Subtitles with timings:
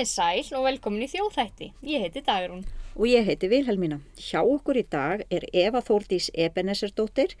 [0.00, 1.66] Komið sæl og velkomin í þjóðþætti.
[1.84, 2.62] Ég heiti Dagrún.
[2.96, 3.98] Og ég heiti Vilhelmína.
[4.16, 7.34] Hjá okkur í dag er Eva Þóldís Ebenesersdóttir,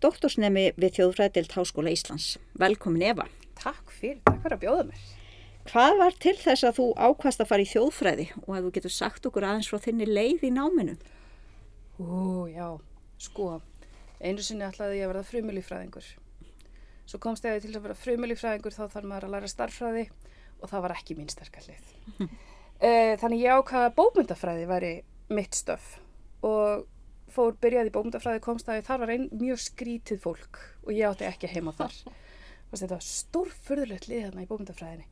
[0.00, 2.38] doktorsnemi við Þjóðfræðild Háskóla Íslands.
[2.56, 3.26] Velkomin Eva.
[3.60, 5.02] Takk fyrir, takk fyrir að bjóða mér.
[5.68, 8.96] Hvað var til þess að þú ákvast að fara í þjóðfræði og að þú getur
[8.96, 10.96] sagt okkur aðeins frá þinni leið í náminu?
[12.00, 12.70] Ú, já,
[13.20, 13.50] sko,
[14.24, 16.08] einu sinni ætlaði ég að verða frumulífræðingur.
[17.04, 20.08] Svo komst ég til að vera frumulífræðingur þá þarf maður að læra starffræði
[20.62, 21.90] og það var ekki mín sterkallið.
[22.78, 24.92] Þannig ég ákvaða að bókmyndafræði væri
[25.34, 25.96] mitt stöf
[26.46, 26.86] og
[27.32, 31.50] fór byrjaði bókmyndafræði komst að þar var einn mjög skrítið fólk og ég átti ekki
[31.52, 31.94] heima þar.
[32.70, 35.08] Þetta var stórfurðulegt lið þarna í bókmyndafræðinni.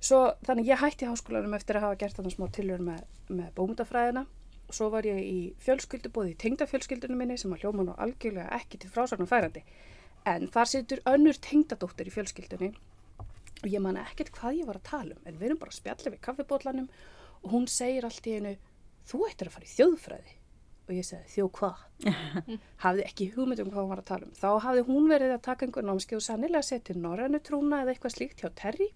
[0.00, 4.24] Svo þannig ég hætti háskólanum eftir að hafa gert þarna smá tilhör með, með bókmyndafræðina
[4.70, 8.54] og svo var ég í fjölskyldu, bóði í tengdafjölskyldunum minni sem að hljóma nú algjörlega
[8.60, 9.64] ekki til frásagnum færandi.
[10.30, 12.70] En þar situr önnur tengdadóttir í fjölskyldunni
[13.60, 15.80] og ég man ekkert hvað ég var að tala um en við erum bara að
[15.80, 16.90] spjalla við kaffibótlanum
[17.40, 18.54] og hún segir allt í einu
[19.10, 20.36] þú ættir að fara í þjóðfræði.
[20.90, 21.82] Og ég segi þjó hvað?
[22.84, 24.32] Hafði ekki hugmynd um hvað hún var að tala um.
[24.34, 28.16] Þá hafði hún verið að taka einhvern námskeið og sannilega seti norrænu trúna eða eitthvað
[28.16, 28.88] slíkt hjá Terri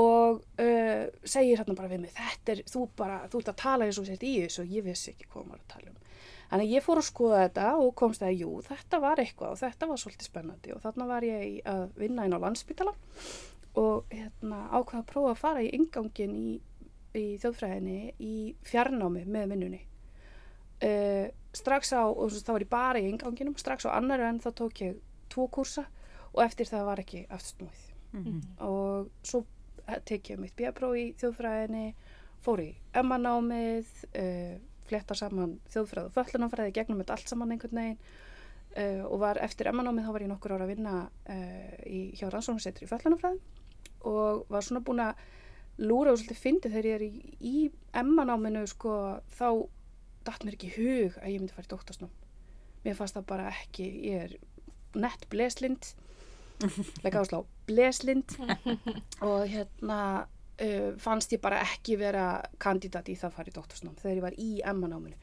[0.00, 3.86] og uh, segir hérna bara við mig þetta er, þú bara, þú ert að tala
[3.86, 6.00] eins og sért í þessu og ég vissi ekki hvað hún var að tala um.
[6.48, 9.60] Þannig að ég fór að skoða þetta og komst að jú, þetta var eitthvað og
[9.60, 10.72] þetta var svolítið spennandi.
[10.74, 12.92] Og þarna var ég að vinna inn á landsbytala
[13.80, 16.50] og hérna, ákvaða að prófa að fara í ingangin í,
[17.18, 18.34] í þjóðfræðinni í
[18.66, 19.80] fjarnámi með vinnunni.
[20.84, 24.50] Uh, strax á, og það var ég bara í inganginum, strax á annar en þá
[24.58, 25.00] tók ég
[25.32, 25.86] tvo kursa
[26.32, 27.80] og eftir það var ekki aftsnúið.
[28.12, 28.42] Mm -hmm.
[28.66, 29.44] Og svo
[30.04, 31.94] tek ég mitt bjapróf í þjóðfræðinni,
[32.42, 37.98] fór í emmanámið, uh, fletta saman þjóðfræð og föllunamfræði gegnum þetta allt saman einhvern veginn
[38.76, 41.10] uh, og var eftir emmanámið þá var ég nokkur ára að vinna
[41.86, 43.40] í, hjá rannsóknarsetri í föllunamfræði
[44.08, 45.22] og var svona búin að
[45.82, 47.56] lúra og svolítið fyndi þegar ég er í, í
[47.96, 48.94] emmanáminu sko
[49.34, 49.48] þá
[50.24, 52.12] dætt mér ekki hug að ég myndi fara í doktorsnám.
[52.84, 54.36] Mér fannst það bara ekki ég er
[54.94, 55.90] nett bleslind
[57.04, 58.36] leika áslá bleslind
[59.26, 60.00] og hérna
[60.54, 64.22] Uh, fannst ég bara ekki vera kandidat í það að fara í doktorsnám þegar ég
[64.22, 65.16] var í emmanáminu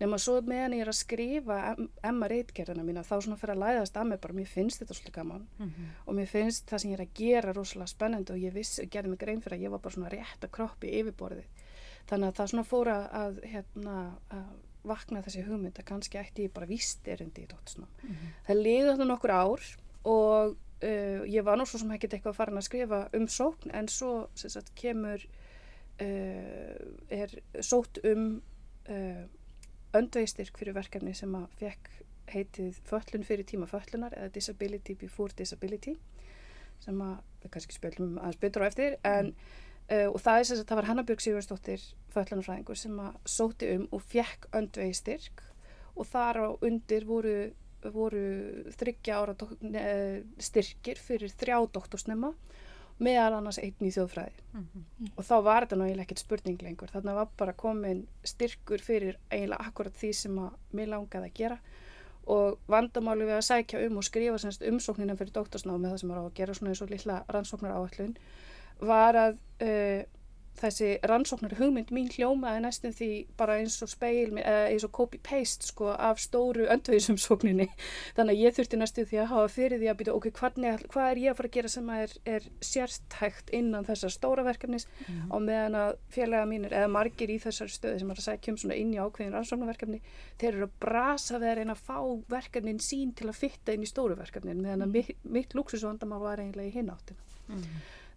[0.00, 1.58] nema svo meðan ég er að skrifa
[2.06, 5.16] emma reitgerðina mína þá svona fyrir að læðast að mig bara mér finnst þetta svolítið
[5.18, 5.90] gaman mm -hmm.
[6.06, 9.10] og mér finnst það sem ég er að gera rosalega spennandi og ég vissi, gerði
[9.10, 11.46] mig grein fyrir að ég var bara svona rétt að kroppi yfirborðið
[12.08, 14.50] þannig að það svona fóra að, hérna, að
[14.82, 18.34] vakna þessi hugmynd að kannski ætti ég bara vist erundi í doktorsnám mm -hmm.
[18.46, 19.60] það liði þetta nokkur ár
[20.04, 23.88] og Uh, ég var nú svo sem ekkert eitthvað farin að skrifa um sókn en
[23.88, 25.20] svo sagt, kemur
[26.00, 26.76] uh,
[27.12, 28.40] er sótt um
[28.88, 29.26] uh,
[29.96, 31.90] öndveistyrk fyrir verkefni sem að fekk
[32.30, 35.96] heitið föllun fyrir tíma föllunar eða disability before disability
[36.80, 39.32] sem að við kannski spilum aðeins betur á eftir en,
[40.12, 44.04] og það er sem að það var Hannabjörg Sigurstóttir föllunarfræðingur sem að sótti um og
[44.12, 45.42] fekk öndveistyrk
[45.96, 47.34] og þar á undir voru
[47.88, 48.22] voru
[48.76, 49.34] þryggja ára
[50.40, 52.34] styrkir fyrir þrjá doktorsnema
[53.00, 54.42] meðal annars einn í þjóðfræði.
[54.52, 55.10] Mm -hmm.
[55.16, 56.92] og þá var þetta náttúrulega ekkert spurning lengur.
[56.92, 61.38] Þannig að var bara komin styrkur fyrir eiginlega akkurat því sem að mér langaði að
[61.40, 61.58] gera.
[62.30, 66.20] Og vandamáli við að sækja um og skrifa semst umsóknina fyrir doktorsnámi það sem var
[66.20, 68.16] á að gera svona eins og lilla rannsóknar áallun
[68.80, 70.02] var að uh,
[70.60, 75.68] þessi rannsóknar hugmynd mín hljómaði næstum því bara eins og speil eða eins og copy-paste
[75.70, 77.68] sko af stóru öndvegisumsókninni
[78.16, 81.10] þannig að ég þurfti næstum því að hafa fyrir því að byrja ok, hvernig, hvað
[81.10, 85.06] er ég að fara að gera sem er, er sérstækt innan þessar stóra verkefnis mm
[85.06, 85.30] -hmm.
[85.30, 88.60] og meðan að félaga mínir eða margir í þessar stöði sem er að sækja um
[88.64, 90.02] svona inn í ákveðin rannsóknarverkefni
[90.38, 93.82] þeir eru að brasa við að reyna að fá verkefnin sín til að fitta inn
[93.82, 94.92] í stóru verkefnin meðan að -hmm.
[94.92, 95.54] mitt, mitt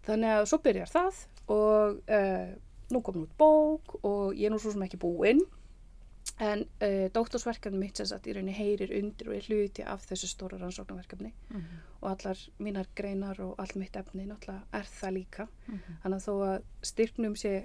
[0.06, 1.20] þannig að svo byrjar það
[1.54, 2.48] og uh,
[2.92, 5.42] nú kom nút bók og ég er nú svo sem ekki búinn
[6.42, 10.30] en uh, dóttorsverkefni mitt sem sagt í rauninni heyrir undir og er hluti af þessu
[10.30, 11.84] stóra rannsóknarverkefni mm -hmm.
[12.00, 15.94] og allar mínar greinar og allt mitt efni náttúrulega er það líka mm -hmm.
[16.02, 17.64] þannig að þó að styrknum sé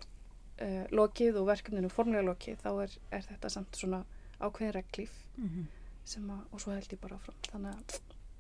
[0.62, 4.06] uh, lokið og verkefninu formlega lokið þá er, er þetta samt svona
[4.40, 5.66] ákveðin reglíf mm -hmm.
[6.06, 8.00] sem að, og svo held ég bara áfram þannig að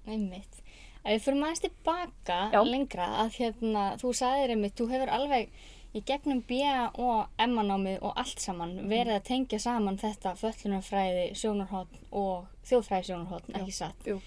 [0.10, 0.62] Einmitt.
[1.00, 2.62] Ef við fyrir maður tilbaka Já.
[2.68, 5.54] lengra að hérna, þú sagðir einmitt, þú hefur alveg
[5.96, 6.90] í gegnum B.A.
[7.02, 8.90] og M.A.námið og allt saman mm.
[8.92, 14.10] verið að tengja saman þetta föllunarfræði, sjónarhóttn og þjóðfræði sjónarhóttn, ekki satt.
[14.10, 14.20] Jú.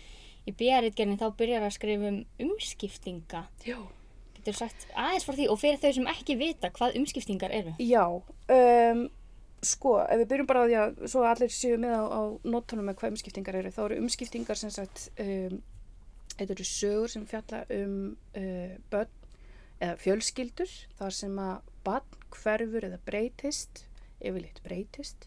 [0.43, 3.45] Í B.A.ritgerðin þá byrjar að skrifa um umskiptinga.
[3.69, 3.79] Já.
[4.39, 7.77] Getur sagt aðeins fyrir því og fyrir þau sem ekki vita hvað umskiptingar eru.
[7.79, 8.07] Já,
[8.57, 9.05] um,
[9.63, 12.91] sko, ef við byrjum bara á því að svo allir séu með á, á nótunum
[12.91, 15.61] með hvað umskiptingar eru, þá eru umskiptingar sem sagt um,
[16.39, 17.97] þetta eru sögur sem fjalla um
[18.39, 19.19] uh, börn
[19.83, 23.85] eða fjölskyldur þar sem að barn hverfur eða breytist,
[24.23, 25.27] yfirleitt breytist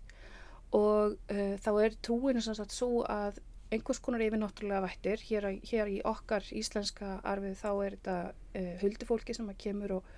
[0.75, 3.41] og uh, þá er trúinu sem sagt svo að
[3.73, 9.35] einhvers konar yfirnáttúrulega vættir hér, hér í okkar íslenska arfið þá er þetta uh, huldufólki
[9.35, 10.13] sem að kemur og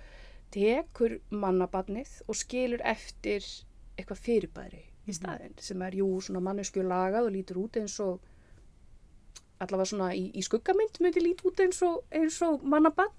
[0.54, 3.44] tekur mannabarnið og skilur eftir
[3.98, 5.16] eitthvað fyrirbæri í mhm.
[5.18, 5.62] staðin mm.
[5.70, 8.22] sem er jú svona mannesku lagað og lítur út eins og
[9.58, 12.04] allavega svona í, í skuggamind myndi lít út eins og,
[12.46, 13.10] og mannabann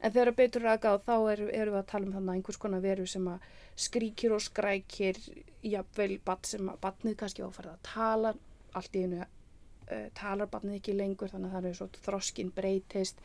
[0.00, 3.06] en þegar betur aðgáð þá erum er við að tala um þannig einhvers konar veru
[3.08, 3.46] sem að
[3.86, 5.20] skríkir og skrækir
[5.66, 8.32] jafnvel bann sem að bannið kannski áfærið að tala.
[8.76, 13.22] Allt í einu uh, talar bannið ekki lengur þannig að það er svona þroskin breytist.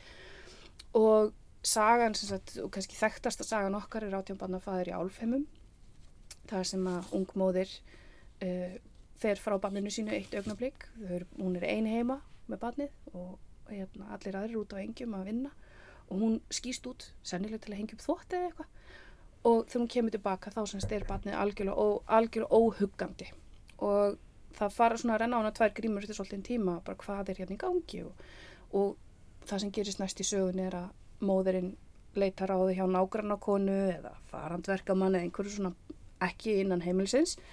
[0.97, 1.31] Og
[1.63, 5.43] sagan sem sagt og kannski þekktasta sagan okkar er átjánbannafæður í álfheimum
[6.49, 7.75] það sem að ungmóðir
[8.41, 8.73] uh,
[9.21, 10.87] fer frá banninu sínu eitt augnablík
[11.37, 12.17] hún er ein heima
[12.51, 13.37] með barnið og
[13.71, 15.51] hérna, allir aðrir út á engjum að vinna.
[16.11, 18.73] Og hún skýst út sennilega til að hengja upp þótt eða eitthvað.
[19.41, 21.87] Og þegar hún kemur tilbaka þá semst er barnið algjörlega, ó,
[22.17, 23.29] algjörlega óhuggandi.
[23.81, 24.19] Og
[24.57, 27.41] það fara svona að renna á hana tvær grímur eftir svolítið tíma bara hvað er
[27.41, 28.25] hérna í gangi og,
[28.77, 31.71] og það sem gerist næst í sögun er að móðurinn
[32.19, 35.73] leitar á því hjá nágrannakonu eða farandverkamann eða einhverju svona
[36.27, 37.45] ekki innan heimilsins og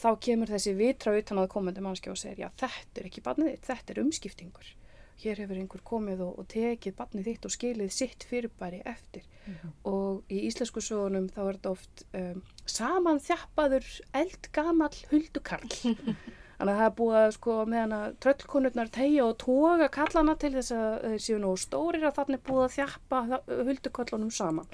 [0.00, 3.54] þá kemur þessi vitra utan að komandi mannskja og segir já þetta er ekki barnið
[3.54, 4.74] þitt, þetta er umskiptingur.
[5.20, 9.24] Hér hefur einhver komið og, og tekið barnið þitt og skilið sitt fyrirbæri eftir.
[9.46, 9.72] Mm -hmm.
[9.84, 15.68] og í íslensku sögunum þá er þetta oft um, saman þjappaður eldgamall huldukarl.
[16.60, 20.52] Þannig að það er búið að sko meðan að tröllkonurnar tegja og toga kallana til
[20.52, 24.66] þess að þeir séu nú stórir að þannig búið að þjappa huldukarlunum saman.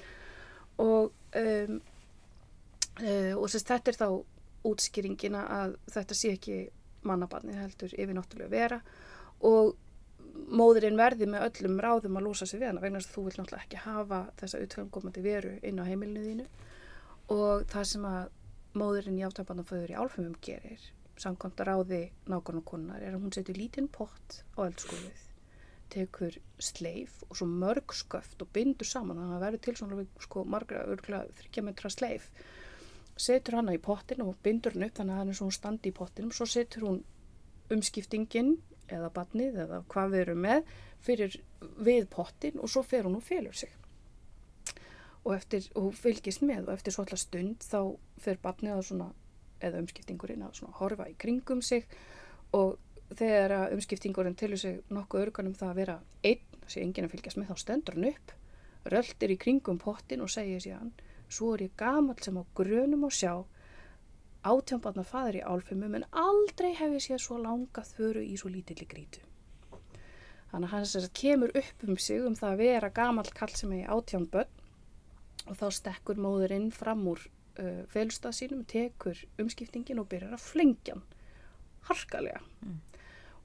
[0.82, 1.12] Og
[1.42, 1.76] um,
[3.02, 4.08] uh, og sérst þetta er þá
[4.70, 6.60] útskýringina að þetta sé ekki
[7.06, 8.80] mannabarni heldur yfir náttúrulega vera.
[9.46, 9.76] Og
[10.46, 13.36] móðurinn verði með öllum ráðum að losa sig við hana vegna þess að þú vil
[13.36, 16.48] náttúrulega ekki hafa þessa utfengkomandi veru inn á heimilinu þínu.
[17.36, 18.26] Og það sem að
[18.76, 23.56] móðurinn í áttabandanföður í álfumum gerir samkvæmt að ráði nákvæmlega konar er að hún setur
[23.56, 25.22] lítinn pott á eldskóluð
[25.92, 29.16] tekur sleif og svo mörg sköft og bindur saman.
[29.16, 32.28] Þannig að það verður til svona sko margra örgla þryggja metra sleif
[33.16, 35.96] setur hana í pottin og bindur hann upp þannig að hann er svona standi í
[35.96, 36.32] pottinum.
[36.34, 37.02] Svo setur hún
[37.72, 38.56] umskiptingin
[38.92, 40.72] eða badnið eða hvað við erum með
[41.06, 41.36] fyrir
[41.82, 43.72] við pottin og svo fer hún og félur sig.
[45.26, 47.80] Og eftir, og hún fylgist með og eftir svolítið stund þá
[48.22, 49.08] fer badnið að svona,
[49.58, 51.88] eða umskiptingurinn að svona horfa í kringum sig
[52.54, 52.76] og
[53.16, 57.40] þegar umskiptingurinn tilur sig nokkuð örganum það að vera einn, þess að enginn að fylgjast
[57.40, 58.34] með þá stendur hann upp
[58.86, 60.92] röldir í kringum pottin og segir síðan
[61.28, 63.32] svo er ég gamal sem á grunum og sjá
[64.46, 68.86] átjánbarna fadur í álfumum en aldrei hef ég séð svo langa þöru í svo lítilli
[68.86, 69.22] grítu.
[70.52, 73.82] Þannig að hann kemur upp um sig um það að vera gamal kall sem er
[73.82, 74.62] í átjánbönn
[75.46, 80.96] og þá stekkur móðurinn fram úr uh, felstað sínum, tekur umskiptingin og byrjar að flengja
[80.96, 81.04] hann
[81.86, 82.40] harkalega.
[82.62, 82.78] Mm.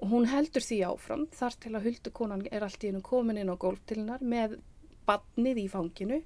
[0.01, 3.51] Og hún heldur því áfram þar til að huldukonan er allt í hennu komin inn
[3.53, 4.57] á gólf til hennar með
[5.05, 6.21] badnið í fanginu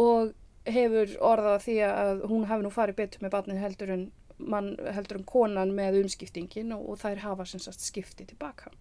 [0.00, 0.32] og
[0.64, 4.04] hefur orðað því að hún hafi nú farið betur með barnið heldur en,
[4.38, 8.72] man, heldur en konan með umskiptingin og, og þær hafa sagt, skiptið tilbaka.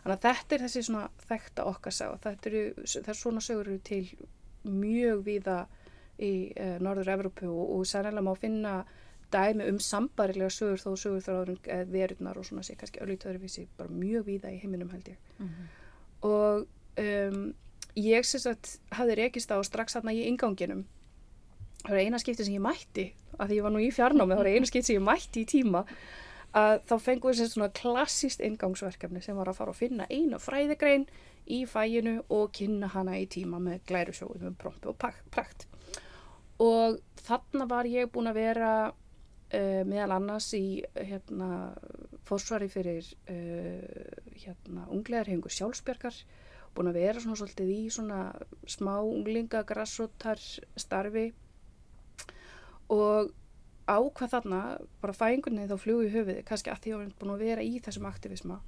[0.00, 2.06] Þannig að þetta er þessi svona þekta okkar sá.
[2.22, 4.04] Það er svona sögur eru til
[4.64, 5.58] mjög víða
[6.20, 8.74] í eh, Norður Evrópu og, og sannlega má finna
[9.32, 13.66] dæmi um sambarilega sögur þó sögur þar áður eh, verunar og svona sé kannski öllítöðurvísi
[13.78, 15.20] bara mjög víða í heiminum held ég.
[15.38, 15.68] Mm -hmm.
[16.28, 16.66] Og
[17.00, 17.54] um,
[17.96, 20.84] ég syns að hafði rekist á strax aðna í inganginum
[21.84, 23.06] það var eina skipti sem ég mætti
[23.40, 25.48] að því ég var nú í fjarnámi, það var eina skipti sem ég mætti í
[25.48, 25.84] tíma
[26.60, 31.06] að þá við sér svona klassist ingangsverkefni sem var að fara að finna eina fræðegrein
[31.50, 35.66] í fæinu og kynna hana í tíma með glærusjóðum um prompi og prækt
[36.60, 41.72] og þarna var ég búin að vera uh, meðal annars í hérna,
[42.28, 46.18] fórsvari fyrir uh, hérna, unglegarhefingu sjálfsbjörgar
[46.74, 48.20] búin að vera svona svolítið í svona
[48.68, 50.42] smá unglinga grassrótar
[50.78, 51.30] starfi
[52.90, 53.32] og
[53.90, 54.60] ákvað þarna,
[55.02, 57.66] bara fæingunni þá fljóðu í höfuði, kannski að því að við erum búin að vera
[57.66, 58.60] í þessum aktivisma,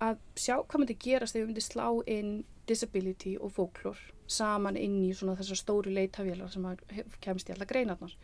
[0.00, 2.32] að sjá hvað myndi gerast þegar við myndi slá inn
[2.70, 3.98] disability og folklór
[4.30, 6.66] saman inn í svona þessar stóri leitavélar sem
[7.24, 8.14] kemst í alla greinarnar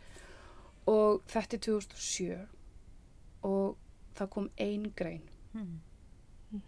[0.87, 2.37] og þetta er 2007
[3.47, 3.75] og
[4.17, 5.65] það kom ein grein mm
[6.51, 6.61] -hmm.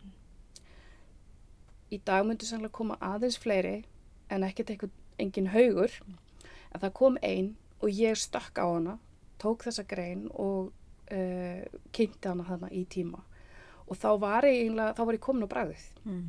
[1.91, 3.85] í dag myndi sannlega koma aðeins fleiri
[4.29, 5.91] en ekkert eitthvað engin haugur
[6.73, 8.97] en það kom ein og ég stökk á hana,
[9.39, 10.71] tók þessa grein og
[11.11, 13.23] uh, kynnti hana þarna í tíma.
[13.89, 16.25] Og þá var ég, einlega, þá var ég komin á bræðið mm.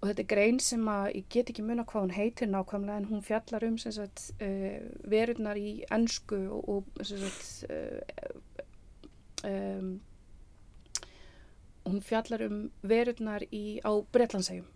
[0.00, 3.06] og þetta er grein sem að ég get ekki munna hvað hún heitir nákvæmlega en
[3.08, 8.64] hún fjallar um sagt, uh, verurnar í ennsku og, og sagt, uh,
[9.48, 9.94] um,
[11.88, 14.68] hún fjallar um verurnar í, á Breitlandsegjum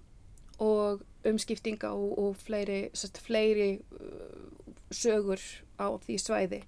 [0.64, 3.76] og umskiptinga og, og fleiri, sagt, fleiri
[4.94, 5.42] sögur
[5.78, 6.62] á því svæði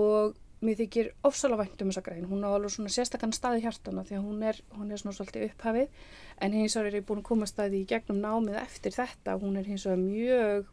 [0.00, 0.34] og
[0.64, 4.16] mér þykir ofsalega vænt um þessa grein, hún á alveg svona sérstakann staði hjartana því
[4.18, 6.06] að hún er, hún er svona svolítið upphafið
[6.40, 9.58] en hins vegar er ég búin að koma staði í gegnum námið eftir þetta, hún
[9.60, 10.72] er hins vegar mjög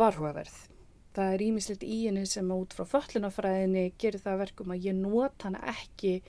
[0.00, 0.58] varhugaverð.
[1.14, 5.48] Það er ímislegt í henni sem út frá föllunafræðinni gerir það verkum að ég nota
[5.48, 6.20] hana ekki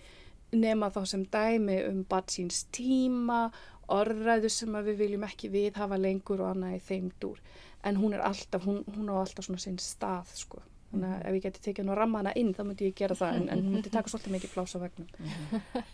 [0.52, 3.52] nema þá sem dæmi um badsíns tíma,
[3.92, 7.38] orðræðu sem við viljum ekki viðhafa lengur og annað í þeim dúr.
[7.84, 10.62] En hún er alltaf, hún, hún á alltaf svona sinn stað sko.
[10.92, 13.46] Þannig að ef ég geti tekið nú rammana inn þá myndi ég gera það en,
[13.54, 15.08] en hún myndi taka svolítið mikið plása vegnum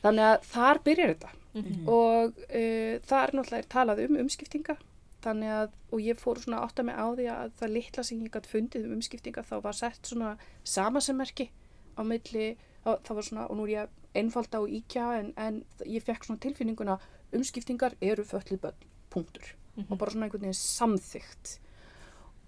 [0.03, 1.33] þannig að þar byrjar þetta.
[1.57, 1.83] Mhm.
[1.89, 4.77] og uh, það er náttúrulega talað um umskiptinga.
[5.27, 8.19] Þannig að, og ég fór svona átt að mig á því að það litla sem
[8.21, 11.47] ég gæti fundið um umskiptinga þá var sett svona samasemmerki
[11.97, 12.49] á milli,
[12.85, 16.27] á, það var svona og nú er ég einfald á íkja en, en ég fekk
[16.27, 16.99] svona tilfinninguna
[17.37, 19.55] umskiptingar eru föllið bönn, punktur.
[19.75, 19.91] Mm -hmm.
[19.91, 21.59] og bara svona einhvern veginn samþygt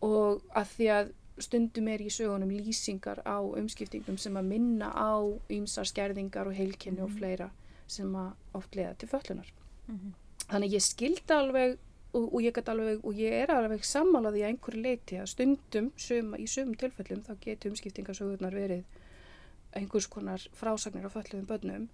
[0.05, 5.23] og að því að stundum er í sögunum lýsingar á umskiptingum sem að minna á
[5.51, 7.03] ýmsar skerðingar og heilkenni mm -hmm.
[7.03, 7.17] og mhm.
[7.17, 7.49] fleira
[7.87, 9.51] sem að oft leiða til föllunar.
[9.87, 10.13] Mm -hmm.
[10.49, 11.77] Þannig ég skildi alveg
[12.13, 15.91] og, og ég get alveg og ég er alveg sammálaði að einhverju leiti að stundum
[15.97, 18.83] suma, í sumum tilfellum þá getur umskiptingarsögurnar verið
[19.75, 21.89] einhvers konar frásagnir á fölluðum börnum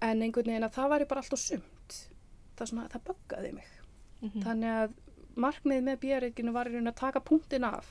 [0.00, 1.98] en einhvern veginn að það væri bara alltaf sumt.
[2.56, 3.68] Það, það böggaði mig.
[4.20, 4.42] Mm -hmm.
[4.42, 4.90] Þannig að
[5.40, 7.88] markmið með björreikinu var í raun að taka punktin af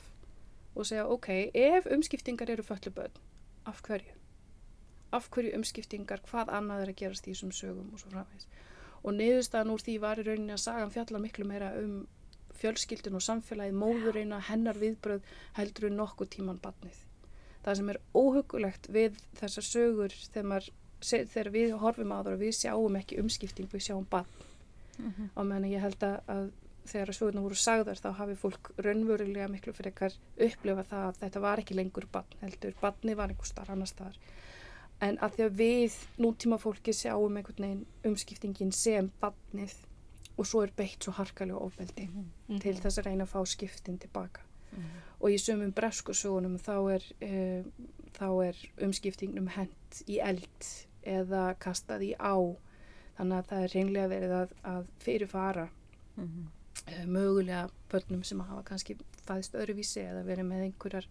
[0.74, 3.18] og segja ok, ef umskiptingar eru fölluböðn,
[3.66, 4.14] af hverju?
[5.12, 8.46] Af hverju umskiptingar, hvað annað er að gerast í þessum sögum og svo framvegs.
[9.02, 11.94] Og niðurstaðan úr því var í rauninni að sagan fjalla miklu meira um
[12.60, 15.24] fjölskyldun og samfélagið, móðurina, hennar viðbröð
[15.56, 16.98] heldur við nokkuð tíman batnið.
[17.64, 20.68] Það sem er óhugulegt við þessar sögur þegar,
[21.02, 24.48] þegar við horfum á það og við sjáum ekki umskipting, við sjáum batn.
[24.98, 25.28] Mm -hmm.
[25.34, 26.52] Og meðan ég held að
[26.92, 31.42] þegar sögurnar voru sagðar þá hafi fólk raunverulega miklu fyrir ekkar upplifa það að þetta
[31.46, 34.18] var ekki lengur bann heldur, banni var einhver starf annar staðar
[35.00, 39.74] en að því að við nútíma fólki sjáum einhvern veginn umskiptingin sem bannið
[40.36, 42.60] og svo er beitt svo harkalega ofbeldi mm -hmm.
[42.60, 45.00] til þess að reyna að fá skiptin tilbaka mm -hmm.
[45.20, 47.02] og í sumum breskusögunum þá er,
[48.18, 48.56] þá er
[48.86, 50.64] umskiptingnum hent í eld
[51.02, 52.36] eða kastað í á
[53.16, 55.68] þannig að það er reynlega verið að, að fyrirfara
[56.16, 56.59] mm -hmm.
[56.86, 58.96] Eh, mögulega börnum sem hafa kannski
[59.26, 61.06] fæðist öðruvísi eða verið með einhverjar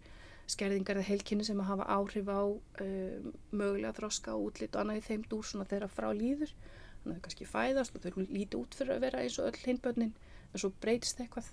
[0.50, 5.04] skerðingar eða heilkinni sem hafa áhrif á uh, mögulega þroska og útlitt og annað í
[5.06, 6.50] þeim dúr svona þeirra frá líður.
[7.00, 9.62] Þannig að þau kannski fæðast og þau líti út fyrir að vera eins og öll
[9.62, 10.12] hinn börnin
[10.50, 11.52] en svo breytist eitthvað.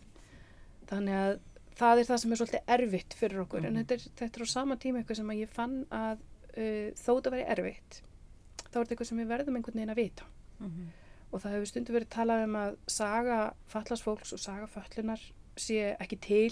[0.89, 1.33] Þannig að
[1.77, 3.69] það er það sem er svolítið erfitt fyrir okkur mm.
[3.69, 6.23] en þetta er, þetta er á sama tíma eitthvað sem ég fann að
[6.57, 8.01] uh, þó þetta veri erfitt
[8.63, 10.31] þá er þetta eitthvað sem við verðum einhvern veginn að vita.
[10.57, 10.95] Mm -hmm
[11.37, 13.39] og það hefur stundu verið talað um að saga
[13.69, 15.21] fallasfólks og saga fallunar
[15.57, 16.51] sé ekki til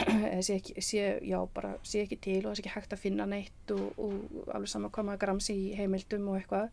[0.00, 3.02] eða sé ekki, sé, já, bara, sé ekki til og það sé ekki hægt að
[3.02, 6.70] finna neitt og, og alveg saman koma að gramsi í heimildum og eitthvað.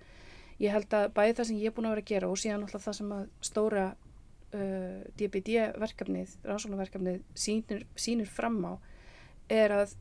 [0.60, 2.64] Ég held að bæði það sem ég er búin að vera að gera og síðan
[2.66, 8.74] alltaf það sem að stóra uh, DBD verkefnið rannsóknarverkefnið sínir, sínir fram á
[9.52, 9.96] er að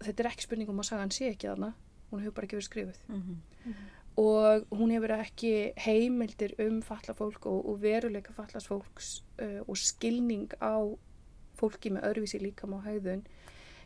[0.00, 1.72] þetta er ekki spurning um að sagan sé ekki þarna.
[2.10, 3.02] Hún hefur bara ekki verið skrifuð.
[3.08, 3.74] Mm -hmm.
[4.20, 10.76] Og hún hefur ekki heimildir um fallafólk og, og veruleika fallasfólks uh, og skilning á
[11.56, 13.24] fólki með öðruvísi líkam á haugðun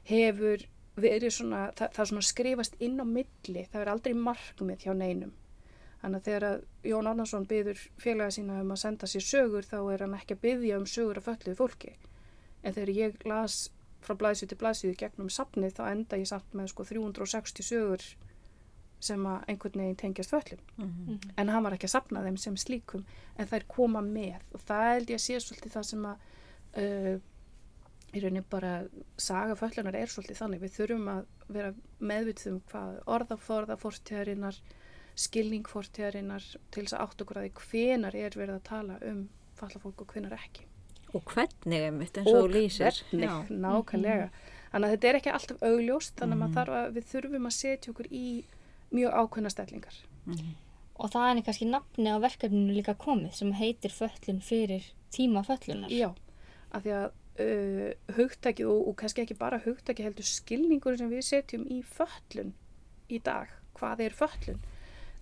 [0.08, 0.64] hefur
[1.00, 5.32] verið svona, það, það svona skrifast inn á milli, það er aldrei markmið hjá neinum.
[6.02, 9.78] Þannig að þegar að Jón Árnarsson byður félaga sína um að senda sér sögur þá
[9.94, 11.94] er hann ekki að byðja um sögur af fölluðu fólki.
[12.62, 13.56] En þegar ég las
[14.04, 18.04] frá blæsið til blæsið gegnum sapnið þá enda ég samt með sko 360 sögur
[19.04, 21.30] sem að einhvern veginn tengjast föllum mm -hmm.
[21.36, 23.04] en hann var ekki að sapna þeim sem slíkum
[23.36, 24.40] en þær koma með.
[24.54, 26.16] Og það held ég að sé svolítið það sem að
[26.76, 27.16] uh,
[28.14, 28.72] í rauninni bara
[29.18, 30.60] saga föllunar er svolítið þannig.
[30.60, 34.60] Við þurfum að vera meðvitðum hvað orðaforða fórstíðarinnar
[35.14, 36.44] skilning fórstíðarinnar
[36.74, 40.14] til þess að átt okkur að því hvenar er verið að tala um fallafólk og
[40.14, 40.66] hvenar ekki.
[41.14, 42.90] Og hvernig er mitt eins og lýsir.
[42.90, 44.26] og hvernig, nákvæmlega.
[44.26, 44.70] Mm -hmm.
[44.72, 46.74] þannig að þetta er ekki alltaf augljóst þannig að mm -hmm.
[46.74, 48.44] að við þurfum að setja okkur í
[48.90, 49.94] mjög ákveðna stellingar.
[50.26, 50.54] Mm -hmm.
[50.96, 55.90] Og það er kannski nafni á verkefninu líka komið sem heitir föllun fyrir tíma föllunar.
[55.90, 56.14] Já,
[56.72, 57.10] af því að
[57.40, 62.52] uh, hugtæki og, og kannski ekki bara hugtæki heldur skilningur sem við setjum í föllun
[63.10, 64.60] í dag, hvað er föllun,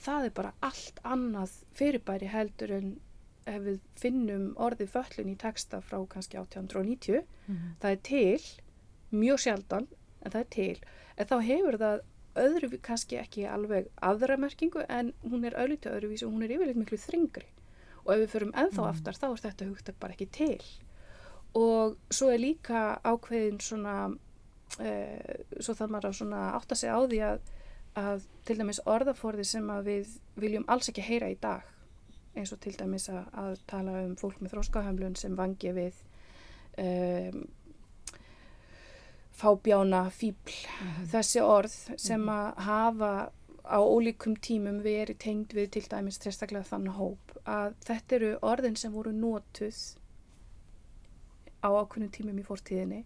[0.00, 3.00] það er bara allt annað fyrirbæri heldur en
[3.46, 7.74] ef við finnum orðið föllun í texta frá kannski 1890 Mhm.
[7.80, 8.40] það er til,
[9.12, 9.86] mjög sjaldan
[10.24, 10.78] en það er til,
[11.16, 12.00] en þá hefur það
[12.38, 16.80] öðru kannski ekki alveg aðra merkingu en hún er auðvitað öðruvísi og hún er yfirleitt
[16.80, 17.48] miklu þringri
[18.02, 20.62] og ef við förum ennþá aftar þá er þetta hugtak bara ekki til.
[21.58, 26.98] Og svo er líka ákveðin svona uh, svo þarf maður að svona átta sig á
[27.04, 27.50] því að,
[28.00, 31.68] að til dæmis orðaforði sem að við viljum alls ekki heyra í dag
[32.32, 35.98] eins og til dæmis að, að tala um fólk með þróskahömlun sem vangi við
[36.80, 37.42] um,
[39.42, 40.58] fábjána, fíbl
[41.12, 43.12] þessi orð sem að hafa
[43.62, 48.78] á ólíkum tímum verið tengd við til dæmis trestaklega þann hóp að þetta eru orðin
[48.78, 49.80] sem voru notuð
[51.62, 53.02] á ákveðnum tímum í fórtíðinni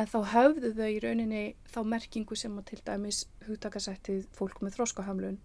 [0.00, 4.78] en þá höfðu þau í rauninni þá merkingu sem að til dæmis hugtakasættið fólk með
[4.78, 5.38] þróskahamlun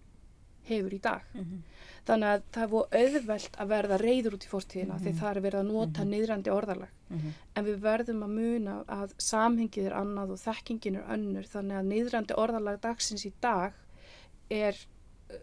[0.68, 1.22] hefur í dag.
[1.34, 1.62] Mhm.
[2.08, 5.40] Þannig að það er voru auðvelt að verða reyður út í fórstíðina því það er
[5.44, 6.92] verið að nota mm niðrandi orðalag.
[7.08, 7.32] Mhm.
[7.54, 11.90] En við verðum að muna að samhengið er annað og þekkingin er önnur þannig að
[11.92, 13.72] niðrandi orðalag dagsins í dag
[14.50, 14.74] er
[15.30, 15.36] uh,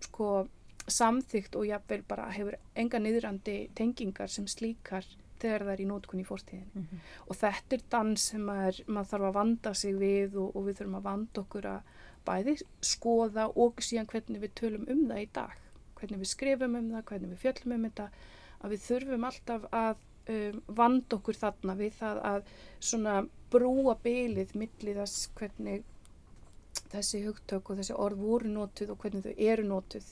[0.00, 0.48] sko
[0.88, 5.04] samþygt og jafnvel bara hefur enga niðrandi tengingar sem slíkar
[5.38, 6.82] þegar það er í nótkun í fórstíðinni.
[6.82, 7.00] Mhm.
[7.28, 10.98] Og þetta er dans sem maður þarf að vanda sig við og, og við þurfum
[10.98, 11.82] að vanda okkur að
[12.28, 15.56] bæði skoða og síðan hvernig við tölum um það í dag.
[15.98, 18.08] Hvernig við skrifum um það, hvernig við fjöllum um þetta.
[18.58, 20.04] Að við þurfum alltaf að
[20.34, 23.18] um, vanda okkur þarna við það að svona
[23.52, 25.84] brúa bylið millið þess hvernig
[26.92, 30.08] þessi hugtök og þessi orð voru notuð og hvernig þau eru notuð.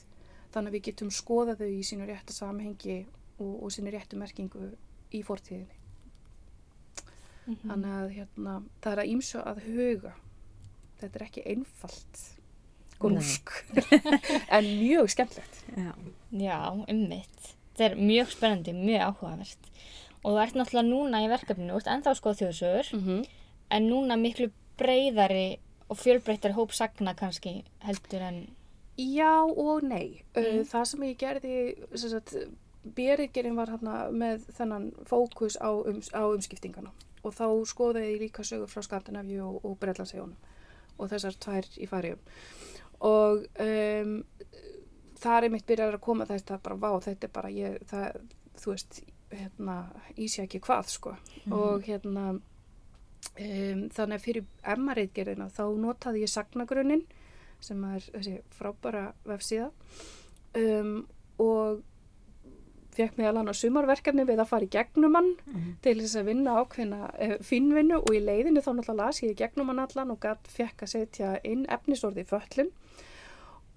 [0.53, 2.99] Þannig að við getum skoða þau í sínu rétta samhengi
[3.37, 4.71] og, og sínu réttu merkingu
[5.13, 5.83] í fortíðinni.
[7.47, 7.59] Mhm.
[7.63, 10.13] Þannig að hérna, það er að ímsu að huga.
[11.01, 12.23] Þetta er ekki einfalt
[12.99, 13.53] grúsk,
[14.55, 15.59] en mjög skemmtlegt.
[15.77, 15.91] Já.
[16.33, 17.53] Já, ummitt.
[17.77, 19.71] Þetta er mjög spennandi, mjög áhugavert.
[20.23, 23.25] Og þú ert náttúrulega núna í verkefninu, þú ert ennþá skoð þjóðsögur, Mm -hmm.
[23.69, 28.47] en núna miklu breyðari og fjölbreytari hóp sagna kannski heldur en...
[28.97, 30.23] Já og nei.
[30.35, 30.65] Mm.
[30.65, 32.35] Það sem ég gerði, sem sagt,
[32.95, 36.91] Berigerinn var hérna með þennan fókus á, um, á umskiptingana
[37.23, 40.37] og þá skoðaði ég líka sögur frá Skandinavíu og, og Breitlandssegunum
[40.97, 42.23] og þessar tvær í fariðum
[43.05, 44.15] og um,
[45.21, 48.19] það er mitt byrjar að koma þess að bara vá þetta er bara ég, það,
[48.57, 48.99] þú veist,
[49.33, 49.77] hérna,
[50.15, 51.15] ísja ekki hvað sko.
[51.53, 52.41] Og hérna um,
[53.35, 57.05] þannig að fyrir emmareitgerðina þá notaði ég sagnagrunnin
[57.63, 59.71] sem er þessi frábæra vefsíða.
[60.57, 61.05] Um,
[61.41, 61.83] og
[62.97, 65.71] fekk mig alveg á sumarverkefni við að fara í gegnum hann Mhm.
[65.85, 69.39] til þess að vinna ákveðna uh, finnvinnu og í leiðinu þá náttúrulega las ég í
[69.43, 72.71] gegnum hann allan og gætt fekk að setja inn efnisorði í föllin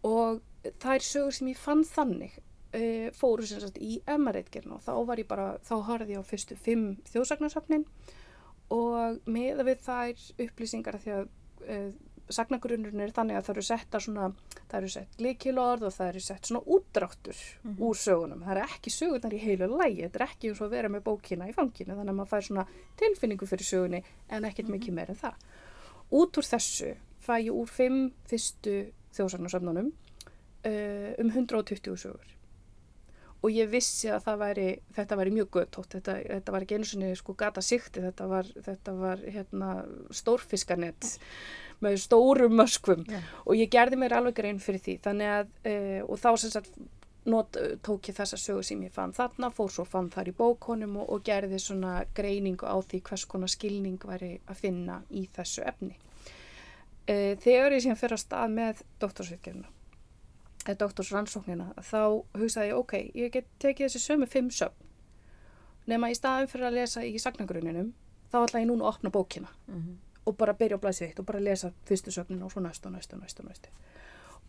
[0.04, 0.40] og
[0.80, 2.38] það er sögur sem ég fann þannig
[2.74, 6.30] uh, fóru sem sagt í emmareitgerna og þá var ég bara, þá horfði ég á
[6.30, 7.84] fyrstu fimm þjóðsagnarsafnin
[8.70, 11.28] og með við þær upplýsingar af því að
[11.66, 11.90] uh,
[12.34, 14.28] sagnagrunnurinn er þannig að það eru setta svona,
[14.70, 17.42] það eru sett likilorð og það eru sett svona útdráttur
[17.76, 18.44] úr sögunum.
[18.46, 21.04] Það er ekki sögunar í heilu lægi, þetta er ekki eins og að vera með
[21.10, 22.66] bókina í fanginu, þannig að maður fær svona
[23.00, 25.46] tilfinningu fyrir sögunni en ekkert mikið meira en það.
[26.20, 28.76] Út úr þessu fæ ég úr fimm fyrstu
[29.16, 32.36] þjóðsagnarsöfnunum uh, um 120 sögur
[33.40, 36.88] og ég vissi að það væri, þetta væri mjög göttótt, þetta, þetta var ekki einu
[36.88, 39.70] sinni sko gata sikti, þetta var, þetta var hérna
[40.12, 41.14] stórfiskanett
[41.80, 43.20] með stórum möskvum Já.
[43.46, 46.74] og ég gerði mér alveg grein fyrir því þannig að, uh, og þá sem sagt
[47.30, 50.96] not, tók ég þessa sögu sem ég fann þarna, fór svo fann þar í bókonum
[51.02, 55.62] og, og gerði svona greiningu á því hvers konar skilning væri að finna í þessu
[55.68, 55.96] efni.
[57.10, 59.68] Uh, þegar ég síðan fyrir að stað með doktorsvitkjörna,
[60.66, 62.00] eða doktorsrannsóknina, þá
[62.36, 64.86] hugsaði ég, ok, ég get tekið þessi sömu fimm söfn,
[65.90, 67.92] nema í staðin fyrir að lesa í sagnagrunninum,
[68.30, 69.96] þá ætla ég núna að opna bókina Mhm.
[70.30, 72.94] Og bara byrja á blæsið eitt og bara lesa fyrstu sögnin og svo næstu og
[72.94, 73.74] næstu og næstu og næstu.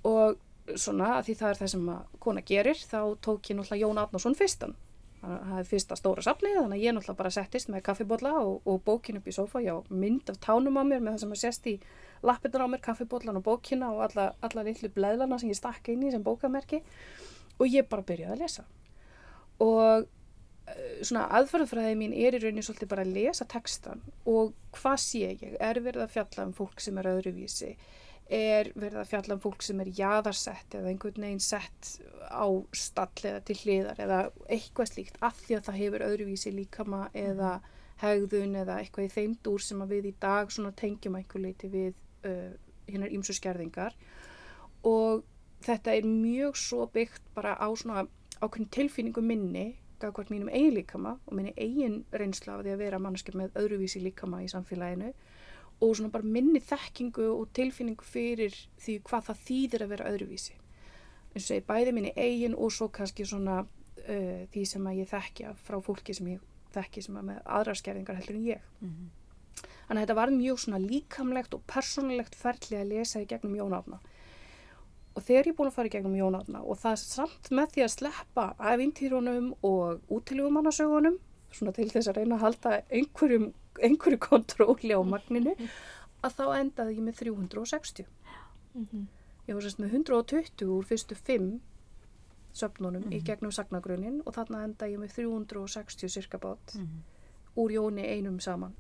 [0.08, 4.02] Og svona, því það er það sem að kona gerir, þá tók ég náttúrulega Jón
[4.02, 4.76] Adnarsson fyrstan.
[5.22, 8.80] Það er fyrsta stóra safnið, þannig að ég náttúrulega bara settist með kaffibólla og, og
[8.86, 11.68] bókin upp í sófa, já, mynd af tánum á mér með það sem að sést
[11.70, 11.76] í
[12.26, 16.08] lappirnar á mér, kaffibóllan og bókina og alla, alla litlu bleðlana sem ég stakka inn
[16.08, 16.82] í sem bókamerki
[17.60, 18.66] og ég bara byrjaði að lesa.
[19.62, 20.10] Og
[21.02, 25.58] svona aðferðafræði mín er í rauninni svolítið bara að lesa textan og hvað sé ég,
[25.60, 27.72] er verið að fjalla um fólk sem er öðruvísi,
[28.32, 31.92] er verið að fjalla um fólk sem er jaðarsett eða einhvern veginn sett
[32.32, 37.04] á stall eða til hliðar eða eitthvað slíkt af því að það hefur öðruvísi líkama
[37.18, 37.58] eða
[38.02, 41.92] hegðun eða eitthvað í þeim dúr sem við í dag svona tengjum einhver leiti við
[42.26, 42.54] uh,
[42.90, 43.94] hinnar ímsu skerðingar.
[44.88, 45.22] Og
[45.66, 48.08] þetta er mjög svo byggt bara á svona
[48.42, 49.68] ákveðin tilfinningu minni
[50.02, 54.02] gafkvært mínum eigin líkama og minni eigin reynsla af því að vera mannskip með öðruvísi
[54.04, 55.14] líkama í samfélaginu
[55.82, 60.58] og svona bara minni þekkingu og tilfinningu fyrir því hvað það þýðir að vera öðruvísi
[61.32, 65.12] eins og segi bæði minni eigin og svo kannski svona uh, því sem að ég
[65.14, 68.90] þekkja frá fólki sem ég þekki sem er með aðra skerðingar heldur en ég Mm
[68.90, 69.10] -hmm.
[69.92, 73.98] Þannig að þetta var mjög svona líkamlegt og persónulegt ferli að lesa í gegnum Jónátna.
[75.16, 77.72] Og þegar ég er búin að fara í gegnum Jónátna og það er samt með
[77.74, 81.18] því að sleppa æfintýrunum og útilegumannasögunum,
[81.52, 83.50] svona til þess að reyna að halda einhverjum,
[83.84, 85.56] einhverju kontróli á magninu,
[86.24, 88.06] að þá endaði ég með 360.
[88.74, 89.06] Mm -hmm.
[89.48, 91.60] Ég var sérst með 120 úr fyrstu 5
[92.54, 93.12] söfnunum Mhm.
[93.14, 97.02] í gegnum sagnagrunin og þarna endaði ég með 360 cirka bát Mm -hmm.
[97.58, 98.74] úr Jóni einum saman.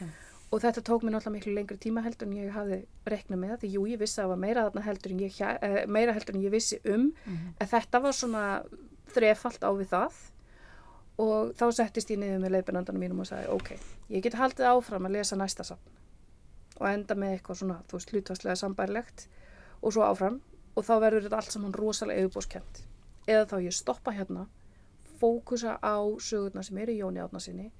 [0.00, 0.06] Já.
[0.48, 3.68] Og þetta tók mér náttúrulega miklu lengri tíma heldur en ég hafði reknað með því
[3.74, 6.44] jú, ég vissi að það var meira þarna heldur en ég, eh, meira heldur en
[6.44, 7.04] ég vissi um
[7.60, 8.44] en þetta var svona
[9.12, 10.18] þrefalt á við það.
[11.18, 13.70] Og þá settist ég niður með leifinandanum mínum og sagði ok,
[14.08, 15.96] ég get haldið áfram að lesa næsta safn
[16.78, 19.28] og enda með eitthvað svona, þú veist, hlutvarslega sambærlegt
[19.82, 20.40] og svo áfram.
[20.78, 22.84] Og þá verður þetta allt saman rosalega yfirbóskent
[23.26, 24.46] eða þá ég stoppa hérna
[25.20, 27.70] fókusa á sögurnar sem eru í Jóni Átnarsinni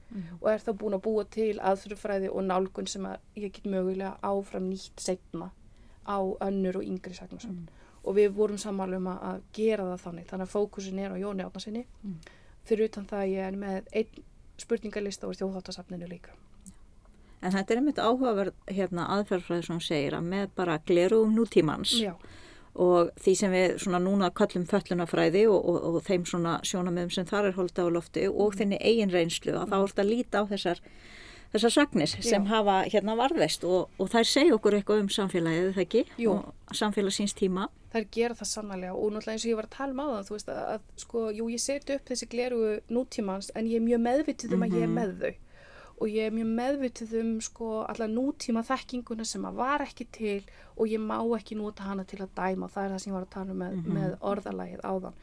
[0.41, 4.17] og er þá búin að búa til aðfyrirfræði og nálgun sem að ég get mögulega
[4.23, 5.51] áfram nýtt setna
[6.09, 7.69] á önnur og yngri sagnarsöfn
[8.05, 11.45] og við vorum sammála um að, gera það þannig þannig að fókusin er á Jóni
[11.45, 12.19] Átnarsinni Mm.
[12.65, 14.25] fyrir utan það að ég er með einn
[14.59, 16.31] spurningalista úr þjóðháttasafninu líka.
[17.43, 21.93] En þetta er einmitt áhugaverð hérna, aðferðfræði sem segir að með bara glerugum nútímans.
[22.03, 22.15] Já,
[22.79, 27.27] og því sem við svona núna kallum föllunafræði og, og, og þeim svona sjónamöðum sem
[27.29, 30.43] þar er holda á lofti og þinni eigin reynslu að þá er þetta að líta
[30.43, 30.83] á þessar,
[31.55, 32.51] þessar sagnir sem Já.
[32.53, 36.05] hafa hérna varðveist og, og þær segja okkur eitthvað um samfélagið, það ekki?
[36.23, 36.37] Jú.
[36.39, 37.67] Og samfélag síns tíma.
[37.93, 40.27] þær gera það sannlega og náttúrulega eins og ég var að tala um á það
[40.29, 43.87] þú veist að, að sko, jú ég seti upp þessi glerugu nútímans en ég er
[43.87, 44.99] mjög meðvitið um að ég er Mhm.
[44.99, 45.33] með þau
[46.01, 50.43] og ég er mjög meðvitið um sko alla nútíma þekkinguna sem að var ekki til
[50.77, 52.69] og ég má ekki nota hana til að dæma.
[52.71, 53.97] Það er það sem ég var að tala um með, Mhm.
[53.97, 55.17] með orðalægið áðan.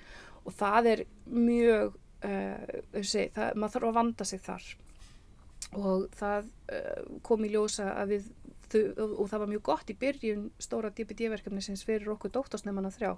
[0.46, 1.94] Og það er mjög
[2.26, 4.66] uh, þessi, það, maður þarf að vanda sig þar.
[5.76, 8.30] Og það uh, kom í ljósa að við
[8.70, 8.84] þau,
[9.20, 13.16] og, það var mjög gott í byrjun stóra DPD-verkefni sem fyrir okkur dóttorsnefnana þrjá.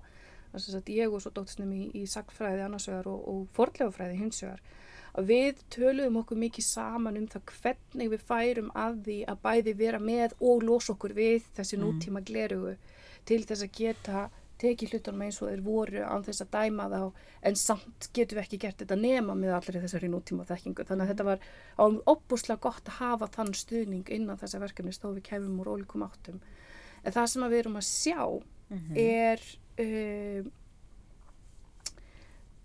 [0.53, 4.61] Þess að ég og svo dóttorsnefni í, í sagfræði annarsvegar og, og forlegafræði hinsvegar
[5.17, 9.73] að við töluðum okkur mikið saman um það hvernig við færum að því að bæði
[9.77, 11.85] vera með og losa okkur við þessi Mm.
[11.85, 12.75] nútíma glerugu
[13.25, 17.01] til þess að geta tekið hlutunum eins og þeir voru án þess að dæma þá.
[17.45, 21.11] En samt getum við ekki gert þetta nema með allri þessari nútíma þekkingu þannig að
[21.11, 21.39] þetta var
[22.09, 26.39] óbúslega gott að hafa þann stuðning innan þessa verkefni stóð við kemum úr ólíkum áttum.
[27.03, 28.41] En það sem við erum að sjá
[28.95, 29.43] er
[29.79, 30.49] uh,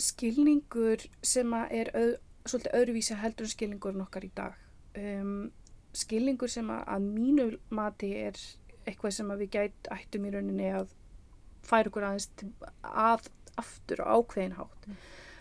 [0.02, 4.56] skilningur sem er öð, svolítið öðruvísi heldur skilningurinn okkar í dag.
[4.98, 5.50] Um,
[5.96, 8.38] skilningur sem að, að mínu mati er
[8.88, 10.94] eitthvað sem við gæt ættum í rauninni að
[11.62, 12.50] færa okkur aðeins til,
[12.82, 13.28] að
[13.60, 14.88] aftur á ákveðin hátt.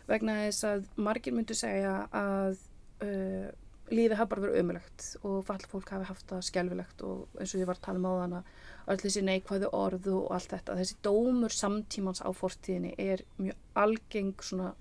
[0.09, 2.59] Vegna þess að margir myndu segja að
[3.05, 3.49] uh,
[3.91, 7.61] lífið hafa bara verið ömulegt og fall fólk hafi haft það skelvilegt og eins og
[7.61, 8.51] ég var að tala um á þann að
[8.93, 14.45] öll þessi neikvæðu orð og allt þetta þessi dómur samtímans á fortíðinni er mjög algeng
[14.45, 14.71] svona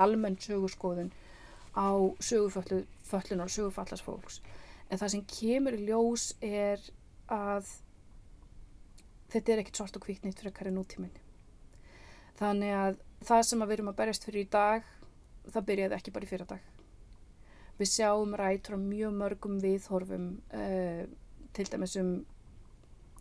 [0.00, 1.12] almenn sögurskoðun
[1.74, 4.40] á söguföllun og sögufallars fólks.
[4.88, 6.80] En það sem kemur í ljós er
[7.28, 7.68] að
[9.32, 11.18] þetta er ekkert svart og hvítt nýtt fyrir hverju nútíminn.
[12.38, 14.90] Þannig að það sem að við erum að berjast fyrir í dag
[15.52, 16.74] það byrjaði ekki bara í fyrra dag
[17.78, 21.02] við sjáum rætur á mjög mörgum viðhorfum uh,
[21.54, 22.12] til dæmis um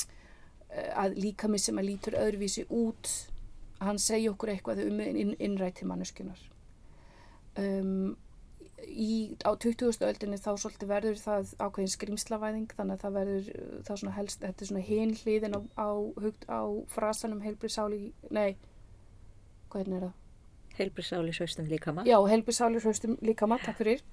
[0.02, 3.12] uh, að líkami sem að lítur öðruvísi út
[3.82, 6.40] hann segja okkur eitthvað um inn, innræti manneskunar
[7.62, 8.16] um,
[8.86, 10.06] í, á 20.
[10.06, 14.42] öldinni þá svolítið verður það ákveðin skrimslavæðing þannig að það verður uh, það svona helst,
[14.46, 15.90] þetta er svona hin hliðin á, á,
[16.24, 16.62] hugt, á
[16.94, 18.58] frasanum heilbrisáli, nei
[19.74, 20.18] hvernig er það?
[20.78, 22.12] Heilbrisáli sveistum líka maður.
[22.12, 24.04] Já, heilbrisáli hraustum líka maður, takk fyrir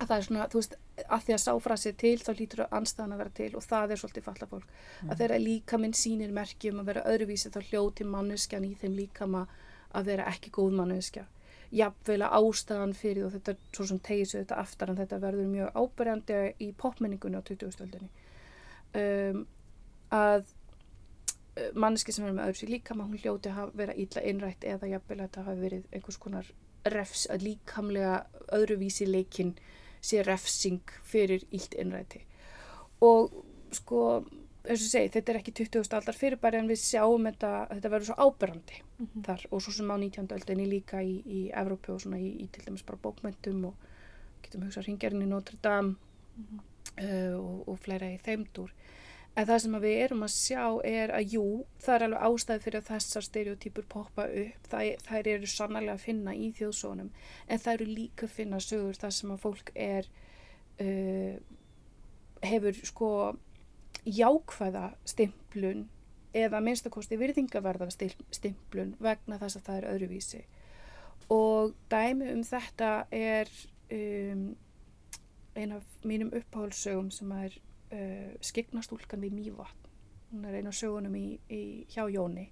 [0.00, 3.20] að það er svona, þú veist, að því að sáfrasið til þá lítur anstæðan að
[3.20, 4.70] vera til og það er svolítið falla fólk,
[5.04, 8.96] að þeirra líka minn sýnir merki um að vera öðruvísi þá hljóti manneskjan í þeim
[8.96, 9.44] líkama
[9.92, 11.26] að vera ekki góð manneskja
[11.74, 15.76] jafnvel að ástæðan fyrir og þetta svo sem tegis þetta aftar en þetta verður mjög
[15.78, 18.10] ábyrjandi í popmenningunni á 2000-öldinni
[18.98, 19.44] um,
[20.14, 24.66] að uh, manneski sem er með öðru sér líkama hún hljóti að vera illa innrætt
[24.66, 26.50] eða jafnvel að þetta hafi verið einhvers konar
[26.88, 28.16] refs, að líkamlega
[28.56, 29.54] öðruvísi leikinn
[30.00, 32.22] sé refsing fyrir illt innræti.
[33.04, 33.34] Og
[33.76, 34.24] sko
[34.64, 35.94] eins og segi, þetta er ekki 20.
[35.96, 39.24] aldar fyrirbæri en við sjáum þetta, þetta verður svo áberandi mm -hmm.
[39.26, 40.28] þar og svo sem á 19.
[40.36, 43.74] öldinni líka í, í Evrópu og svona í, í til dæmis bara bókmyndum og
[44.42, 45.96] getum hugsað hringjarinn í Notre Dame
[46.36, 46.60] mm -hmm.
[47.04, 48.70] uh, og, og fleira í þeimdur
[49.36, 51.44] en það sem við erum að sjá er að jú,
[51.78, 56.04] það er alveg ástæði fyrir að þessar stereotypur poppa upp það, þær eru sannlega að
[56.06, 57.10] finna í þjóðsónum
[57.48, 60.10] en það eru líka að finna sögur þar sem að fólk er
[60.80, 61.36] uh,
[62.42, 63.10] hefur sko
[64.06, 65.88] jákvæða stimplun
[66.36, 67.90] eða minnstakosti virðingaverða
[68.30, 70.42] stimplun vegna þess að það er öðruvísi.
[71.30, 73.50] Og dæmi um þetta er
[73.94, 74.46] um,
[75.56, 77.54] eina af mínum upphálsögum sem er
[77.92, 79.92] uh, Skignastúlkan við Mývatn.
[80.30, 82.48] Hún er eina af sögunum í, í hjá Jóni.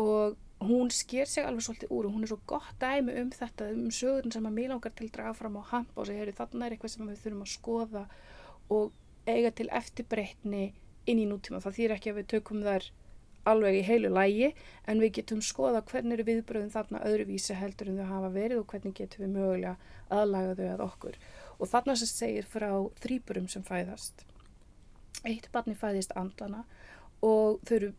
[0.00, 3.68] Og hún sker sig alveg svolítið úr og hún er svo gott dæmi um þetta
[3.74, 6.64] um sögurinn sem að mér langar til að draga fram á hamp og segja þannig
[6.66, 8.02] er eitthvað sem við þurfum að skoða
[8.74, 8.96] og
[9.28, 10.64] eiga til eftirbreytni
[11.08, 11.60] inn í nútíma.
[11.64, 12.88] Það þýr ekki að við tökum þar
[13.48, 14.48] alveg í heilu lægi
[14.88, 18.72] en við getum skoða hvernig eru viðbröðum þarna öðruvísi heldur en þau hafa verið og
[18.72, 19.76] hvernig getum við mögulega
[20.12, 21.20] aðlaga þau að okkur.
[21.58, 22.70] Og þarna sem segir frá
[23.02, 24.24] þrýburum sem fæðast.
[25.26, 26.64] Eitt barni fæðist andlana
[27.24, 27.92] og þau eru,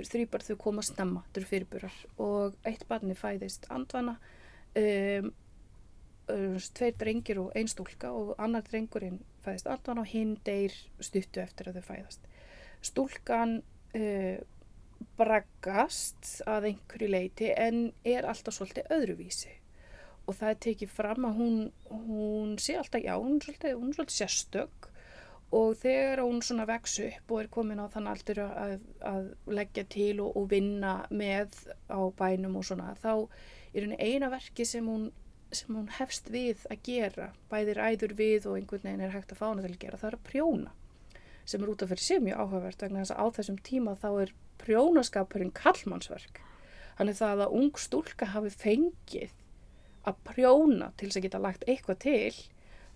[0.00, 4.16] þrýbar þau koma snemma, þau eru fyrirburar og eitt barni fæðist andlana
[4.80, 5.30] um,
[6.26, 11.70] tveir drengir og einn stúlka og annar drengurinn fæðist allan og hinn deyr stuttu eftir
[11.70, 12.26] að þau fæðast.
[12.84, 13.60] Stúlkan
[13.96, 14.36] uh,
[15.16, 19.54] braggast að einhverju leiti en er alltaf svolítið öðruvísi
[20.26, 23.98] og það tekið fram að hún, hún sé alltaf, já, hún er svolítið, hún er
[23.98, 24.88] svolítið sérstök
[25.54, 28.72] og þegar hún svona vex upp og er komin á þann aldur að,
[29.06, 31.54] að leggja til og, og vinna með
[31.86, 33.12] á bænum og svona, þá
[33.76, 35.12] er henni eina verki sem hún
[35.54, 39.42] sem hún hefst við að gera bæðir æður við og einhvern veginn er hægt að
[39.42, 40.74] fána til að gera, það er að prjóna
[41.46, 44.08] sem er út af fyrir sig mjög áhugavert vegna þess að á þessum tíma þá
[44.24, 46.40] er prjónaskapurinn kallmannsverk
[46.98, 49.34] þannig það að ung stúlka hafi fengið
[50.06, 52.34] að prjóna til þess að geta lagt eitthvað til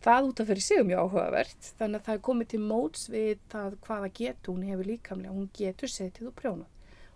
[0.05, 3.41] það út af fyrir sig mjög áhugavert þannig að það er komið til móts við
[3.53, 5.35] það hvaða getur hún hefur líkamlega.
[5.35, 6.71] Hún getur setið og prjónað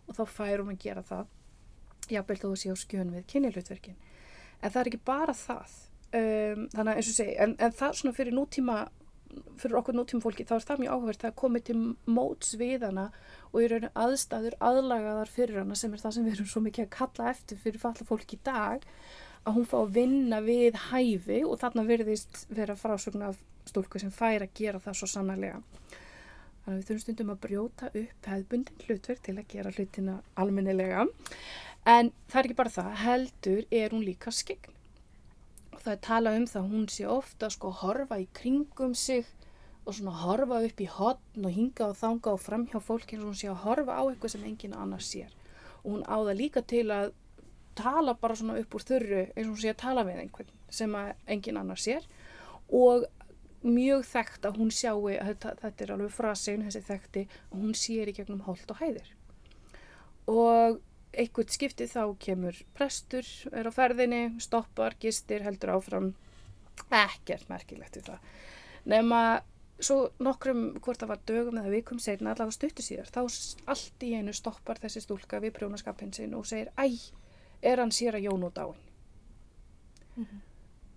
[0.04, 3.96] og þá fær hún að gera það jafnveld þó að sé á skjön við kynilutverkin
[4.64, 5.78] en það er ekki bara það.
[6.14, 8.76] Um, þannig að eins og segi en, en það svona fyrir nútíma
[9.58, 11.76] fyrir okkur nútíma fólki þá er það mjög áhverð það er komið til
[12.16, 13.06] móts við hana
[13.50, 16.84] og í rauninu aðstæður aðlagaðar fyrir hana sem er það sem við erum svo mikið
[16.84, 18.86] að kalla eftir fyrir falla fólki í dag
[19.44, 24.12] að hún fá að vinna við hæfi og þarna verðist vera frásögn af stúlku sem
[24.14, 25.60] fær að gera það svo sannarlega.
[26.64, 31.04] Þannig að við þurfum stundum að brjóta upp hefðbundin hlutverk til að gera hlutina almennilega
[31.84, 34.76] En það er ekki bara það, heldur er hún líka skegn.
[35.74, 39.26] Og það er talað um það að hún sé ofta sko horfa í kringum sig
[39.84, 43.40] og svona horfa upp í hotn og hinga og þanga og framhjá fólkinn og hún
[43.40, 45.34] sé að horfa á eitthvað sem enginn annars sér.
[45.82, 47.12] Og hún áða líka til að
[47.76, 50.96] tala bara svona upp úr þurru eins og hún sé að tala við einhvern sem
[51.26, 52.06] enginn annars sér
[52.72, 53.04] og
[53.64, 58.16] mjög þekkt að hún sjáu, þetta, er alveg frasin þessi þekkti, að hún sér í
[58.16, 59.08] gegnum holt og hæðir.
[60.28, 60.80] Og
[61.18, 66.12] einhvert skipti þá kemur prestur, er á ferðinni, stoppar, gistir, heldur áfram,
[66.90, 68.30] ekkert merkilegt við það.
[68.90, 69.34] Nefn að
[69.82, 73.20] svo nokkrum, hvort það var dögum eða vikum segna, allavega stuttu síðar, þá
[73.74, 76.86] allt í einu stoppar þessi stúlka við prjónaskapin sin og segir, æ,
[77.62, 78.82] er hann sér að Jón út á henn?
[80.16, 80.42] Mm -hmm.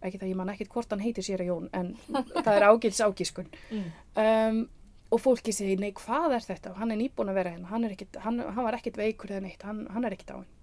[0.02, 1.98] Ekki það, ég man ekkert hvort hann heitir sér að Jón, en
[2.46, 3.50] það er ágils ágískun.
[3.72, 3.92] Mm.
[4.16, 4.70] Um,
[5.08, 6.76] og fólki segi, nei hvað er þetta?
[6.78, 9.64] Hann er nýbúin að vera hérna, hann, ekkit, hann, hann var ekkert veikur eða neitt,
[9.64, 10.54] hann, hann er ekkert á henn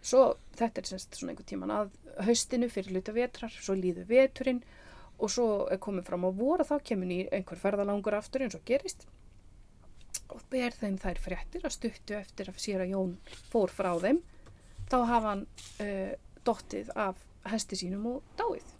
[0.00, 0.22] svo
[0.56, 1.90] þetta er semst svona einhver tíman að
[2.24, 4.62] haustinu fyrir luta vetrar svo líður veturinn
[5.20, 8.64] og svo er komið fram á voru þá kemur í einhver ferðalangur aftur eins og
[8.68, 9.04] gerist
[10.32, 13.16] og ber þeim þær fréttir að stuttu eftir að sér að Jón
[13.52, 14.22] fór frá þeim
[14.90, 15.46] þá hafa hann
[15.84, 16.12] uh,
[16.46, 18.76] dottið af hesti sínum og dáið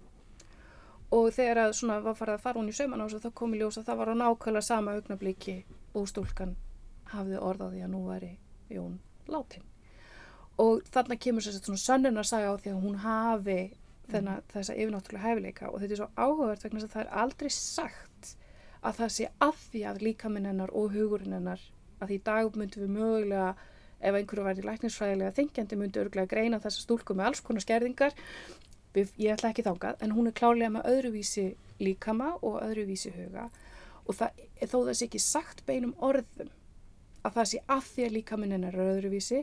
[1.10, 3.36] og þegar að svona var farið að fara hún í sauman á þess að það
[3.40, 5.56] kom í ljós að það var á nákvæmlega sama augnabliki
[5.94, 6.54] og stúlkan
[7.10, 8.32] hafði orðaði að nú væri
[8.70, 9.66] Jón látin
[10.60, 13.60] og þarna kemur sér svona sönnun að sagja á því að hún hafi
[14.10, 14.46] þennan, mm.
[14.52, 15.70] þessa yfirnáttúrulega hæfileika.
[15.70, 18.32] Og þetta er svo áhugavert vegna að það er aldrei sagt
[18.80, 21.64] að það sé að því að líkaminn hennar og hugurinn hennar
[22.00, 23.50] að því dag myndum við mögulega
[24.00, 28.16] ef einhverju væri læknisfræðilega þingjandi myndi örgulega greina þessa stúlku með alls konar skerðingar
[28.94, 31.46] ég ætla ekki þángað, en hún er klálega með öðruvísi
[31.80, 33.48] líkama og öðruvísi huga
[34.06, 36.50] og það, þó það sé ekki sagt beinum orðum
[37.26, 39.40] að það sé að því að líkaminn er öðruvísi,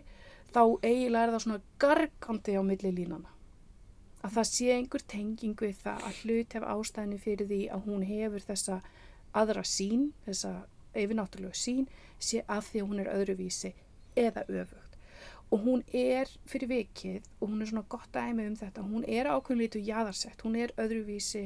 [0.53, 3.33] þá eiginlega er það svona gargandi á milli línana.
[4.25, 8.07] Að það sé einhver tenging við það að hlut hef ástæðinu fyrir því að hún
[8.07, 8.79] hefur þessa
[9.37, 10.53] aðra sín, þessa
[10.97, 11.85] yfir náttúrulega sín
[12.17, 13.73] sé að því að hún er öðruvísi
[14.17, 14.86] eða öfugt.
[15.51, 19.29] Og hún er fyrir vikið og hún er svona gott dæmi um þetta, hún er
[19.31, 21.45] ákveðin litu jáðarsett, hún er öðruvísi,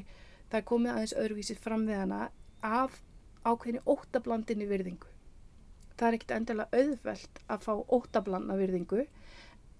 [0.49, 2.21] það er komið aðeins öðruvísi fram við hana
[2.65, 2.97] af
[3.45, 5.11] ákveðinni óttablandinni virðingu.
[5.97, 9.05] Það er ekkit endilega auðvelt að fá óttablandna virðingu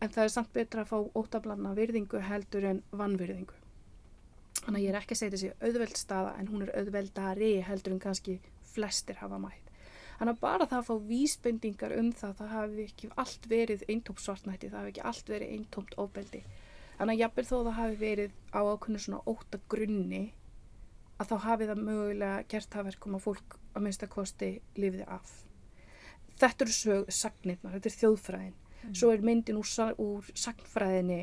[0.02, 3.58] en það er samt betra að fá óttablandna virðingu heldur en vannvirðingu.
[4.62, 7.96] Þannig að ég er ekki að segja þessi auðveld staða en hún er auðveldari heldur
[7.96, 8.38] en kannski
[8.74, 9.61] flestir hafa mætt.
[10.22, 14.20] Þannig að bara það að fá vísbendingar um það, það hafi ekki allt verið eintómt
[14.22, 16.42] svartnætti, það hafi ekki allt verið eintómt ofbeldi.
[17.00, 20.22] Þannig að jafnveg þó það hafi verið á ákveðinu svona óta grunni
[21.18, 25.34] að þá hafi það mögulega gert það verkum að fólk að minnstakosti lifiði af.
[26.38, 28.56] Þetta eru sög, sagnirnar, þetta er þjóðfræðin.
[28.62, 28.96] Mm.
[29.02, 29.74] Svo er myndin úr,
[30.06, 31.22] úr sagnfræðinni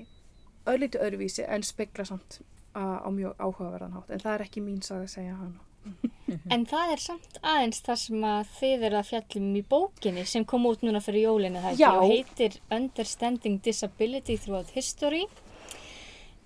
[0.75, 2.41] ölliti öðruvísi en spekla samt
[2.75, 4.11] á mjög áhugaverðan hátt.
[4.11, 6.17] En það er ekki mín sag að segja hana.
[6.55, 10.45] En það er samt aðeins það sem að þið eru að fjallum í bókinni sem
[10.49, 11.91] kom út núna fyrir jólinu það Já.
[11.95, 15.25] og heitir Understanding Disability Throughout History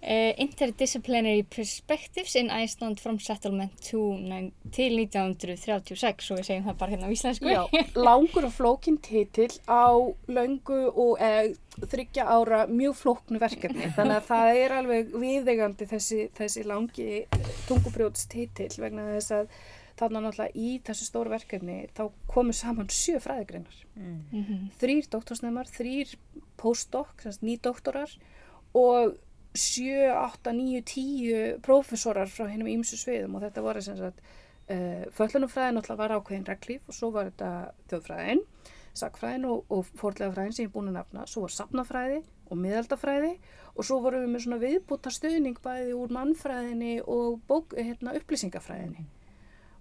[0.03, 4.01] uh, Interdisciplinary Perspectives in Iceland from Settlement to,
[4.75, 7.63] til 1936 og við segjum það bara hérna á íslensku Já,
[7.97, 9.95] langur og flókin titill á
[10.29, 11.53] löngu og e,
[11.87, 17.23] þryggja ára mjög flóknu verkefni þannig að það er alveg viðegandi þessi, þessi langi
[17.69, 19.55] tungubrjóts titill vegna þess að
[20.01, 24.21] þannig náttúrulega í þessu stóru verkefni þá komu saman sjö fræðigreinar Mm.
[24.33, 24.61] Mhm.
[24.81, 26.15] þrýr doktorsnemar, þrýr
[26.57, 27.11] postdoc,
[27.45, 28.09] ný doktorar
[28.73, 29.19] og
[29.55, 35.05] 7, 8, 9, 10 prófessorar frá hennum ímsu sviðum og þetta voru sem sagt uh,
[35.17, 37.51] föllunumfræðin náttúrulega var ákveðin reglíf og svo var þetta
[37.93, 38.45] þjóðfræðin,
[38.97, 43.33] sakfræðin og, og fórlegafræðin sem ég er búin að nafna, svo var safnafræði og miðaldafræði
[43.73, 49.07] og svo vorum við með svona viðbúta stuðning bæði úr mannfræðinni og bók, hérna, upplýsingafræðinni.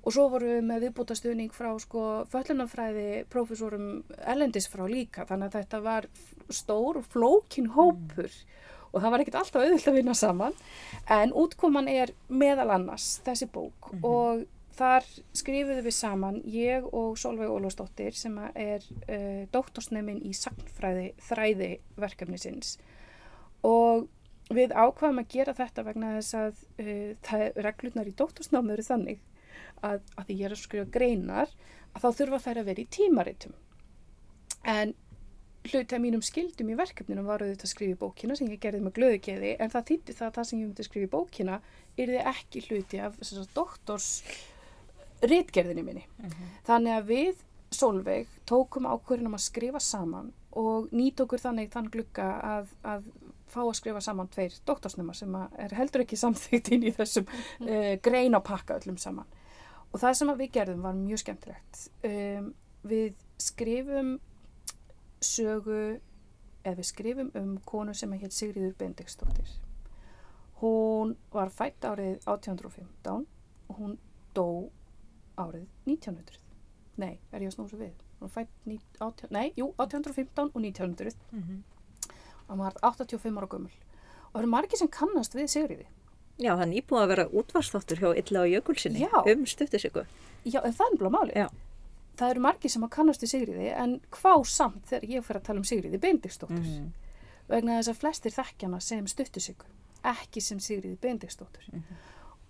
[0.02, 3.90] Og svo vorum við með viðbúta stuðning frá sko föllunafræði prófessorum
[4.34, 5.28] ellendis frá líka.
[5.30, 6.08] Þannig að þetta var
[6.50, 8.32] stór flókin hópur
[8.92, 10.58] og það var ekkert alltaf auðvilt að vinna saman.
[11.12, 13.92] En útkoman er meðal annars þessi bók.
[14.04, 14.44] Og
[14.76, 15.06] þar
[15.38, 22.78] skrifuðum við saman ég og Solveig Ólafsdóttir sem er uh, doktorsnefin í sagnfræði þræði verkefnisins.
[23.68, 24.08] Og
[24.52, 29.22] við ákvaðum að gera þetta vegna þess að uh, það, reglurnar í doktorsnámi eru þannig
[29.82, 31.54] að, að því ég er að skrifa greinar
[31.92, 33.56] að þá þurfa þær að vera í tímaritum.
[34.68, 34.94] En
[35.68, 38.82] hluti af mínum skildum í verkefninu var auðvitað að skrifa í bókina sem ég gerði
[38.86, 41.60] með glöðugeði en það þýtti það að það sem ég myndi að skrifa í bókina
[42.02, 43.20] yrði ekki hluti af
[43.54, 44.10] doktors
[45.22, 46.06] ritgerðinni minni.
[46.68, 52.26] Þannig að við Solveig tókum ákvörðunum að skrifa saman og nýt okkur þannig þann glugga
[52.44, 53.06] að, að
[53.52, 57.94] fá að skrifa saman tveir doktorsnumar sem er heldur ekki samþýtt inn í þessum uh,
[58.04, 59.30] grein á pakka öllum saman.
[59.92, 61.86] Og það sem við gerðum var mjög skemmtilegt.
[62.08, 62.52] Um,
[62.88, 64.18] við skrifum
[65.22, 66.00] sögu,
[66.66, 69.50] eða við skrifum um konu sem að hétt Sigriður Bendiksdóttir.
[70.62, 73.26] Hún var fætt árið 1815
[73.70, 73.96] og hún
[74.36, 74.70] dó
[75.42, 76.38] árið 1900.
[77.02, 77.96] Nei, er ég að snúsa við?
[78.20, 81.64] Hún var fætt, ní- 18, nei, jú, 1815 og 1900 Mhm.
[82.48, 83.72] og hún var 85 ára gömul.
[84.34, 85.86] Og það eru margir sem kannast við Sigriði.
[86.40, 89.02] Já, það er nýbúið að vera útvarsþáttur hjá Illa og Jökulsinni
[89.36, 90.06] um stuttisíku.
[90.46, 91.50] Já, en það er bara máli.
[92.20, 95.44] Það eru margir sem að kannast við Sigriði en hvað samt þegar ég fer að
[95.48, 96.66] tala um Sigriði Bendiksdóttur.
[96.66, 96.92] Mhm.
[97.52, 99.66] vegna þess að flestir þekkjana sem stuttusíku,
[100.08, 101.66] ekki sem Sigriði Bendiksdóttur.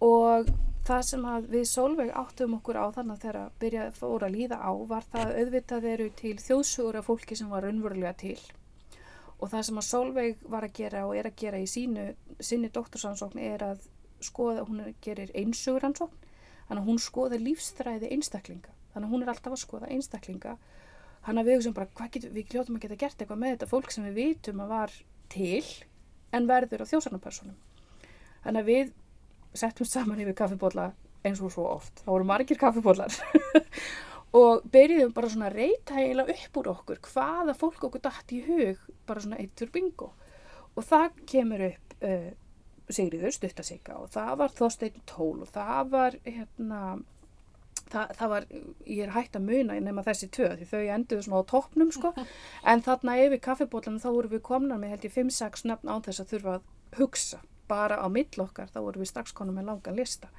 [0.02, 0.50] Og
[0.86, 4.36] það sem að við Solveig áttum okkur á þannig að þegar að byrja fóra að
[4.36, 8.40] líða á var það að auðvitað eru til þjóðsugur af fólki sem var raunverulega til.
[9.40, 12.70] Og það sem að Solveig var að gera og er að gera í sínu, sinni
[12.70, 13.88] doktorsansókn er að
[14.22, 16.30] skoða, hún er, gerir einsuguransókn,
[16.68, 18.70] þannig að hún skoða lífsþræði einstaklinga.
[18.92, 20.58] Þannig að hún er alltaf að skoða einstaklinga.
[21.26, 23.92] Hann að við hugsaum bara, getum við hljótum að geta gert eitthvað með þetta fólk
[23.94, 24.96] sem við vitum að var
[25.32, 25.66] til
[26.32, 27.60] en verður á þjósarnapersonum
[28.44, 28.92] þannig að við
[29.62, 30.92] settum saman yfir kaffibólla
[31.28, 32.02] eins og svo oft.
[32.02, 33.18] Það voru margir kaffibóllar
[34.42, 38.42] og byrjuðum bara svona að reyta heila upp úr okkur hvaða fólk okkur dætt í
[38.48, 40.12] hug bara svona eittur bingo.
[40.76, 42.30] Og það kemur upp uh,
[42.92, 46.82] Sigriður Stuttasika og það var Þorsteinn Tól og það var hérna
[47.92, 48.48] það, það var,
[48.86, 52.14] ég er hægt að muna nema þessi tvö því þau enduðu svona á toppnum sko.
[52.72, 56.24] En þarna yfir kaffibólanum þá vorum við komna með held ég 5-6 nöfn án þess
[56.24, 57.42] að þurfa að hugsa.
[57.72, 60.32] Bara á mill okkar þá vorum við strax konum með langan lista.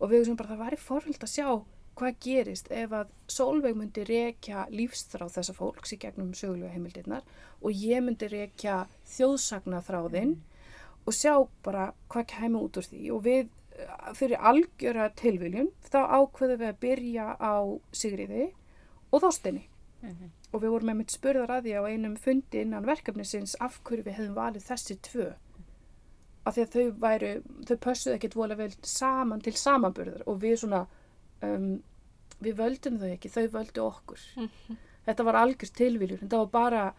[0.00, 1.48] Og við hugsaum bara það væri forhald að sjá
[1.96, 7.24] hvað gerist ef að Solveig myndi rekja lífsþráð þessa fólks í gegnum sögulega heimildirnar
[7.64, 8.82] og ég myndi rekja
[9.14, 10.34] þjóðsagnaþráðinn
[11.06, 11.32] og sjá
[11.64, 13.02] bara hvað kæmi út úr því.
[13.16, 13.48] Og við
[14.16, 17.54] fyrir algjöra tilviljun þá ákveðum við að byrja á
[17.92, 18.50] Sigriði
[19.12, 19.66] og þóstinni.
[20.02, 20.30] Mm -hmm.
[20.52, 24.04] Og við vorum með mitt spurðar að því á einum fundi innan verkefnisins af hverju
[24.04, 25.32] við hefðum valið þessi tvö.
[26.46, 30.56] Af því að þau væru, þau pössuð ekkert vola vel saman til samanburðar og við
[30.56, 30.86] svona,
[31.42, 31.82] um,
[32.40, 34.20] við völdum þau ekki, þau völdu okkur.
[34.36, 34.76] Mm -hmm.
[35.06, 36.94] Þetta var algjörst tilvíljur, þetta var bara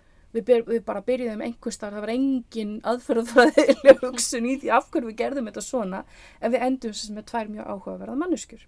[0.45, 5.21] við, við bara byrjuðum einhverstar, það var engin aðferðafræðilega hugsun í því af hverju við
[5.23, 6.03] gerðum þetta svona
[6.41, 8.67] en við endum sem með tvær mjög áhugaverða mannuskur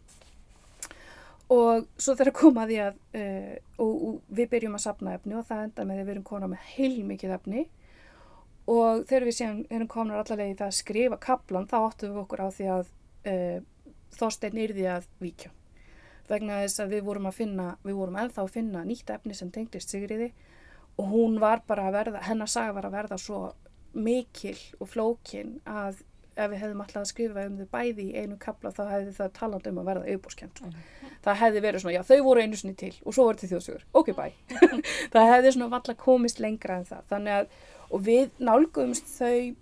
[1.49, 5.65] og svo þegar komaði að uh, og, og við byrjum að sapna efni og það
[5.65, 7.63] enda með að við erum konað með heilmikið efni.
[8.69, 12.21] Og þegar við séum erum komin allavega í það að skrifa kaplan þá áttum við
[12.21, 12.91] okkur á því að
[13.31, 13.57] uh,
[14.19, 15.49] þósteinn yrði að víkja.
[16.29, 19.49] Vegna þess að við vorum að finna við vorum ennþá að finna nýtt efni sem
[19.49, 20.29] tengdist sigriði
[20.99, 23.41] og hún var bara að verða, hennar saga var að verða svo
[23.95, 26.01] mikil og flókin að
[26.39, 29.31] ef við hefðum alltaf að skrifa um þau bæði í einu kapla þá hefði það
[29.39, 30.61] taland um að verða auðbórskjönd.
[30.61, 31.15] Mm -hmm.
[31.25, 33.85] Það hefði verið svona, já þau voru einu sinni til og svo voru þetta þjóðsugur,
[33.93, 34.25] ok bæ.
[35.13, 37.03] það hefði svona valla komist lengra en það.
[37.09, 37.47] Þannig að,
[37.89, 39.55] og við nálgumst þau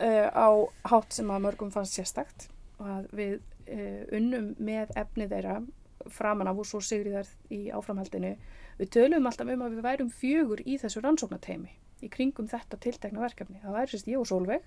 [0.00, 0.48] uh, á
[0.90, 5.62] hátt sem að mörgum fannst sérstakt og að við uh, unnum með efni þeirra
[6.08, 8.36] framan af og svo sigriðar í áframhaldinu
[8.78, 13.22] Við tölum alltaf um að við værum fjögur í þessu rannsóknateimi í kringum þetta tiltekna
[13.22, 13.60] verkefni.
[13.62, 14.64] Það væri sérst ég og Solveig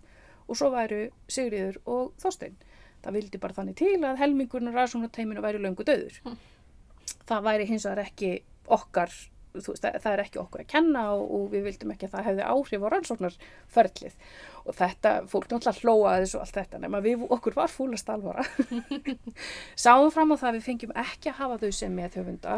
[0.47, 1.01] og svo væru
[1.31, 2.57] Sigriður og Þorstein.
[3.03, 6.21] Það vildi bara þannig til að helmingurinn og rannsóknateiminu væri löngu döður.
[6.25, 6.37] Hm.
[7.27, 8.31] Það væri hins vegar ekki
[8.77, 9.11] okkar,
[9.55, 12.47] veist, það er ekki okkur að kenna og, og við vildum ekki að það hefði
[12.47, 14.17] áhrif á rannsóknarferðlið.
[14.63, 18.47] Og þetta, fólk náttúrulega hlóaði þessu allt þetta, nema við, okkur var fúlast alvara.
[19.83, 22.57] Sáum fram á það að við fengjum ekki að hafa þau sem með þjófunda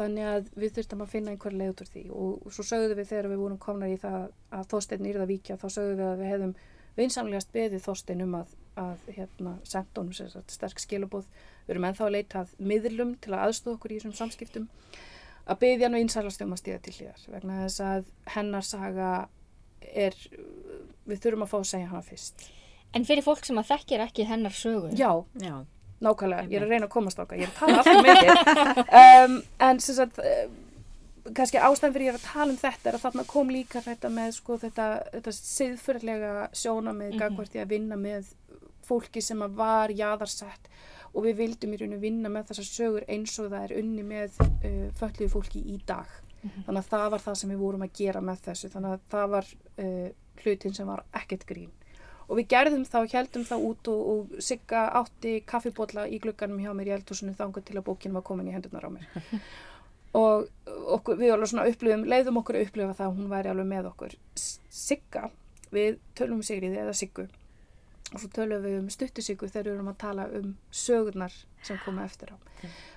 [0.00, 2.02] þannig að við þurftum að finna einhver leið út úr því.
[2.16, 4.26] Og svo sögðum við þegar við vorum komna í það
[4.56, 6.54] að Þorstein yrða vikja þá sögðum við að við hefðum
[6.96, 11.26] vinsamlegast beðið Þorstein um að, að hérna, senda honum sterk skilabóð
[11.66, 14.70] við erum ennþá að leita að miðlum til að aðstóða okkur í þessum samskiptum.
[15.50, 19.10] Að beðja hann og einsalast um að stíða til hlýðar vegna þess að hennar saga
[19.80, 20.16] er
[21.08, 22.48] við þurfum að fá að segja hana fyrst.
[22.94, 25.62] En fyrir fólk sem að þekkir ekki hennar sögur Já, já
[26.00, 28.34] nákvæmlega, ég er að reyna að komast okkar, ég er að tala alltaf með þér
[29.00, 30.44] um, en sem sagt uh,
[31.36, 34.10] kannski ástæðan fyrir ég er að tala um þetta er að þarna kom líka þetta
[34.12, 37.60] með sko þetta, þetta siðfyrlega sjóna með mm -hmm.
[37.64, 38.32] að vinna með
[38.86, 40.70] fólki sem að var jáðarsett
[41.12, 44.40] og við vildum í rauninu vinna með þessar sögur eins og það er unni með
[44.40, 46.64] uh, fölluðu fólki í dag mm -hmm.
[46.66, 49.28] þannig að það var það sem við vorum að gera með þessu þannig að það
[49.36, 49.52] var
[49.84, 50.08] uh,
[50.42, 51.72] hlutin sem var ekkert grín
[52.30, 56.70] og við gerðum þá, heldum þá út og, og sigga átti kaffibotla í glugganum hjá
[56.76, 59.10] mér í eldhúsinu þangar til að bókinu var komin í hendunar á mér.
[60.18, 63.68] Og okkur, við alveg svona upplifum, leiðum okkur að upplifa það að hún væri alveg
[63.70, 64.16] með okkur.
[64.34, 65.28] Sigga,
[65.70, 67.28] við tölum um Sigriði eða Siggu.
[68.10, 72.08] Og svo tölum við um stuttusiggu þegar við erum að tala um sögurnar sem koma
[72.08, 72.36] eftir á.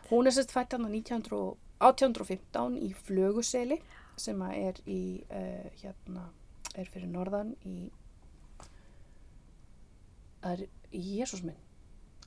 [0.09, 3.77] Hún er sérst fætt hann á 1815 í Flöguseli
[4.17, 6.29] sem er í uh, hérna,
[6.73, 7.91] er fyrir norðan í
[10.43, 11.59] að Jésús minn.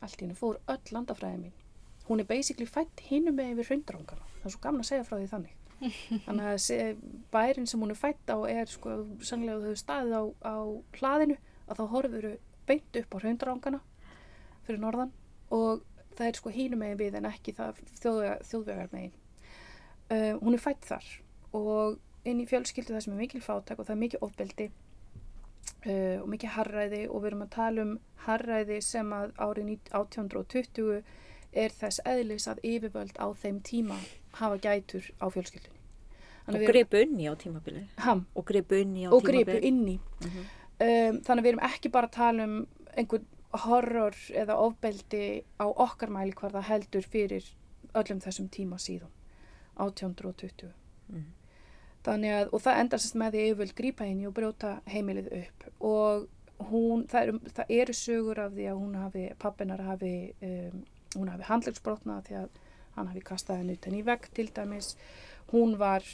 [0.00, 1.58] Allt í hennu fór öll landafræði mín.
[2.06, 5.16] Hún er basically fætt hinnum með yfir hraundrangana það er svo gamla að segja frá
[5.18, 5.54] því þannig.
[6.26, 7.00] Þannig að
[7.34, 8.94] bærin sem hún er fætt á er sko
[9.26, 10.56] sannlega þau staðið á, á
[11.00, 11.36] hlaðinu
[11.66, 12.28] að þá horfur
[12.66, 13.80] beint upp á hraundrangana
[14.66, 15.12] fyrir norðan.
[15.54, 15.82] Og
[16.16, 19.14] það er sko hinnum með við en ekki það þjóðvegar megin.
[20.06, 21.06] Uh, hún er fætt þar
[21.56, 24.68] og inn í fjölskyldu það sem er mikil fátak og það er mikil ofbeldi
[25.86, 27.94] uh, og mikið harræði og við erum að tala um
[28.26, 31.02] harræði sem að árið 1820
[31.56, 33.96] er þess eðlis að yfirvöld á þeim tíma
[34.40, 35.80] hafa gætur á fjölskyldunni.
[36.46, 37.86] Og greipu inni á tímabili.
[38.04, 38.26] Ham.
[38.34, 39.40] Og greipu inni á og tímabili.
[39.40, 40.00] Og greipu inni.
[40.20, 40.44] Uh -huh.
[40.86, 45.66] um, þannig að við erum ekki bara að tala um einhvern horror eða ofbeldi á
[45.66, 47.44] okkar mæli hvar það heldur fyrir
[47.94, 49.10] öllum þessum tíma síðan.
[49.76, 50.64] 1820.
[50.64, 51.22] Uh -huh.
[52.06, 55.32] Þannig að, og það endar sérst með því að vil grípa henni og brjóta heimilið
[55.40, 56.26] upp og
[56.70, 60.12] hún, það eru, það eru sögur af því að hún hafi, pappinar hafi,
[60.46, 60.84] um,
[61.16, 62.62] hún hafi handlegsbrotna því að
[62.96, 64.94] hann hafi kastað henni utan í vegg til dæmis.
[65.50, 66.06] Hún var,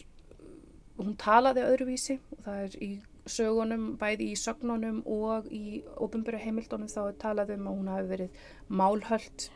[0.98, 2.90] hún talaði öðruvísi og það er í
[3.30, 8.40] sögunum, bæði í sögnunum og í ofinböru heimildunum þá talaði um að hún hafi verið
[8.80, 9.50] málhöld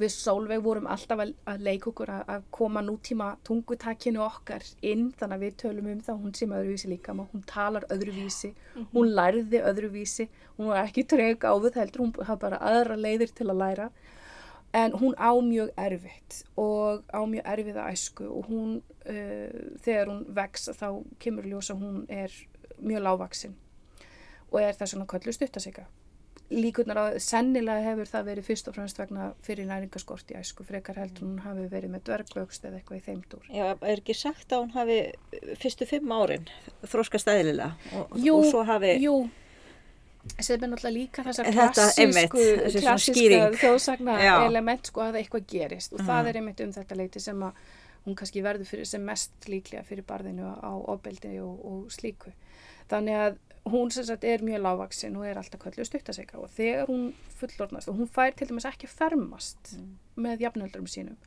[0.00, 1.32] við Solveig vorum alltaf að,
[1.62, 6.20] leika okkur að, að koma nútíma tungutakinu okkar inn þannig að við tölum um það
[6.24, 8.86] hún sem öðruvísi líka hún talar öðruvísi, -hmm.
[8.92, 10.28] hún lærði öðruvísi,
[10.58, 13.90] hún var ekki treg á við heldur, hún hafði bara aðra leiðir til að læra
[14.72, 20.10] en hún á mjög erfitt og á mjög erfið að æsku og hún uh, þegar
[20.10, 20.88] hún vex þá
[21.18, 22.32] kemur ljósa hún er
[22.78, 23.56] mjög lágvaksinn
[24.50, 25.86] og er þess að köllu stuttasika
[26.50, 31.00] líkunar að sennilega hefur það verið fyrst og fremst vegna fyrir næringaskort í æsku frekar
[31.00, 33.48] heldur hún hafi verið með dvergvöxt eða eitthvað í þeimdúr.
[33.50, 34.98] Já, er ekki sagt að hún hafi
[35.62, 36.46] fyrstu fimm árin
[36.86, 38.92] þróskast eðlilega og, jú, og svo hafi...
[39.02, 39.16] Jú,
[40.40, 44.16] sem er náttúrulega líka þessa Þetta, einmitt, klassísku, klassíska þjóðsagna
[44.46, 46.08] element sko að eitthvað gerist og Mhm.
[46.10, 47.52] það er einmitt um þetta leiti sem að
[48.06, 52.30] hún kannski verður fyrir, sem mest líklega fyrir barðinu á ofbeldi og, og slíku.
[52.90, 56.90] Þannig að hún sem sagt er mjög lágvaksin og er alltaf köllu stuttasega og þegar
[56.90, 57.08] hún
[57.40, 59.74] fullorðnast og hún fær til dæmis ekki fermast
[60.14, 61.18] með jafnöldurum sínum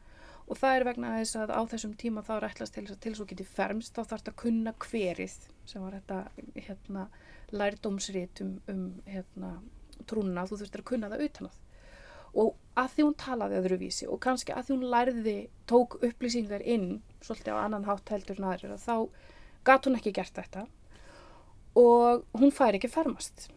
[0.50, 3.02] og það er vegna þess að á þessum tíma þá er ætlast til þess að
[3.04, 5.36] til þess að geti fermst þá þarf þetta að kunna hverið
[5.70, 6.20] sem var þetta
[6.56, 7.04] hérna,
[7.54, 9.52] lærdómsrit um, um hérna,
[10.10, 11.60] trúna, þú þurftir að kunna það utan að.
[12.40, 15.38] Og að því hún talaði öðruvísi og kannski að því hún lærði,
[15.70, 16.90] tók upplýsingar inn
[17.22, 18.96] svolítið á annan hátt heldur en aðrir að þá
[19.70, 20.66] gat hún ekki gert þetta
[21.78, 23.50] og hún fær ekki fermast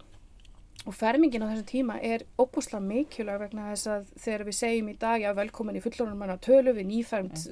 [0.82, 4.94] og fermingin á þessum tíma er óbúslega mikilvæg vegna þess að þegar við segjum í
[4.98, 7.44] dag, já velkomin í fullorðan manna tölu við nýfermt,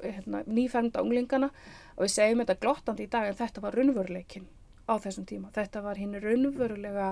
[0.00, 1.50] hérna, nýfermda unglingana
[1.96, 4.48] og við segjum þetta glottandi í dag en þetta var raunveruleikin
[4.88, 5.52] á þessum tíma.
[5.52, 7.10] Þetta var hinn raunverulega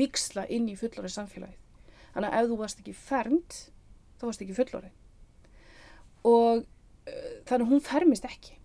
[0.00, 1.58] viksla inn í fullorðin samfélagið.
[2.14, 3.58] Þannig að ef þú varst ekki fermt,
[4.16, 4.94] þá varst ekki fullorðin.
[6.28, 8.56] Og uh, þannig að hún fermist ekki.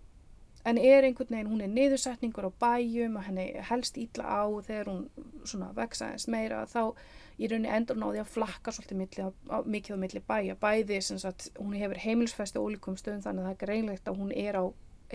[0.63, 4.91] En er einhvern veginn, hún er niðursetningur á bæjum og henni helst ítla á þegar
[4.91, 5.01] hún
[5.43, 6.93] svona vexa eins meira þá
[7.35, 10.55] í rauninni endur hún á því að flakka svolítið milli, á, mikið á milli bæja.
[10.61, 14.31] Bæði sem sagt, hún hefur heimilsfesti ólíkum stöðum þannig að það er greinlegt að hún
[14.31, 14.65] er á,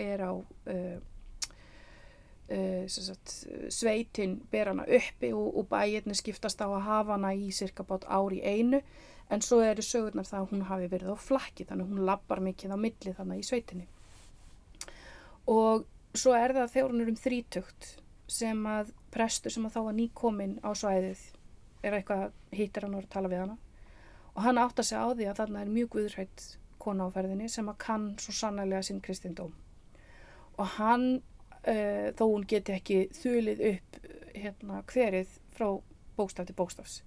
[0.05, 0.97] er á uh,
[2.53, 3.35] uh, sagt,
[3.73, 8.05] sveitin ber hana uppi og, og bæirni skiptast á að hafa hana í cirka bát
[8.05, 8.83] ári einu
[9.29, 12.41] en svo eru sögurnar það að hún hafi verið á flakki þannig að hún lappar
[12.45, 13.89] mikið á milli þannig í sveitinni
[15.49, 15.87] og
[16.17, 17.89] svo er það þegar hún er um þrítugt
[18.29, 21.21] sem að prestur sem að þá var nýkomin á svæðið
[21.85, 23.57] er eitthvað hittir hann og er að tala við hana.
[24.35, 26.45] Og hann átta sig á því að þarna er mjög guðrætt
[26.79, 29.55] kona á ferðinni sem að kann svo sannlega sinn kristindóm.
[30.59, 33.99] Og hann uh, þó hún geti ekki þulið upp
[34.35, 35.71] hérna hverið frá
[36.19, 37.01] bókstaf til bókstafs.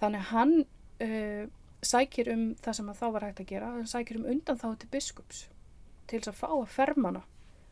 [0.00, 1.44] Þannig að hann uh,
[1.84, 4.68] sækir um það sem að þá var hægt að gera hann sækir um undan þá
[4.78, 5.46] til biskups
[6.08, 7.22] til þess að fá að fermana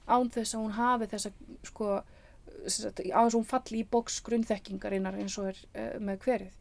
[0.07, 4.19] án þess að hún hafi þess að sko, án þess að hún falli í bóks
[4.27, 6.59] grunnþekkingarinnar eins og er uh, með hverið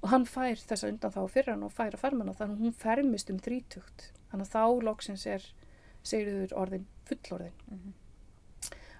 [0.00, 2.64] og hann fær þess að undan þá fyrir hann og fær að fermana þannig að
[2.64, 4.06] hún fermist um þrítugt.
[4.30, 5.48] Þannig að þá loksins er
[6.06, 7.58] segriður orðin fullorðin.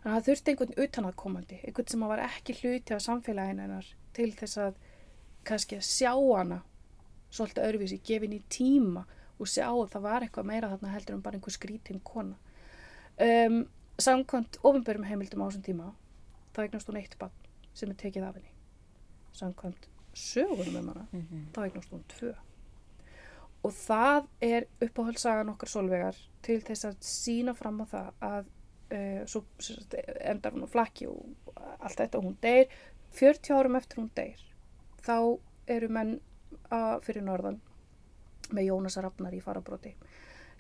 [0.01, 4.28] Þannig að það þurfti einhvern utanaðkomandi einhvern sem var ekki hluti af samfélagin hennar til
[4.36, 4.76] þess að
[5.49, 6.61] kannski að sjá hana
[7.30, 9.07] svolítið öðruvísi, gefin í tíma
[9.41, 12.36] og sjá að það var eitthvað meira þarna heldur en bara einhver skrítin kona.
[13.20, 13.62] Um,
[14.05, 15.88] samkvæmt ofinbörum heimildum á þessum tíma
[16.55, 17.34] þá eignast hún eitt bann
[17.74, 18.53] sem er tekið af henni.
[19.38, 21.07] Samkvæmt sögurum um hana
[21.55, 22.34] þá eignast hún tvö.
[23.64, 29.26] Og það er uppáhaldsagan okkar solvegar til þess að sína fram á það að uh,
[29.28, 29.44] svo
[30.20, 32.70] endar hún á flakki og allt þetta og hún deyr.
[33.11, 34.40] 40 árum eftir hún deyr
[35.05, 35.16] þá
[35.70, 36.16] eru menn
[36.70, 37.61] að, fyrir norðan
[38.55, 39.94] með Jónas Rafnar í farabróti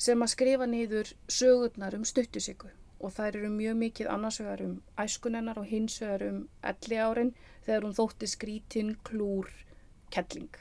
[0.00, 2.70] sem að skrifa niður sögurnar um stuttusíku
[3.00, 6.40] og þær eru mjög mikið annars vegar um æskunennar og hins vegar um
[6.72, 7.32] elli árin
[7.64, 9.48] þegar hún þótti skrítin klúr
[10.12, 10.52] kettling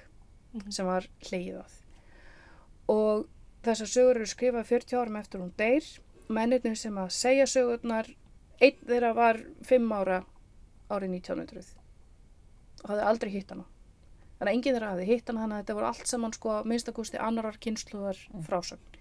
[0.70, 1.74] sem var hleið að.
[2.90, 3.28] Og
[3.66, 5.86] þessar sögur eru skrifað 40 árum eftir hún deyr.
[6.30, 8.10] Mennirnir sem að segja sögurnar
[8.62, 10.24] einn þeirra var 5 ára
[10.90, 11.76] árið 1900
[12.80, 13.66] og hafði aldrei hitt hana.
[14.40, 17.20] Þannig að enginn þeirra hafði hitt hana þannig að þetta voru allt saman sko minnstakosti
[17.20, 19.00] annarar kynsluðar frásögn.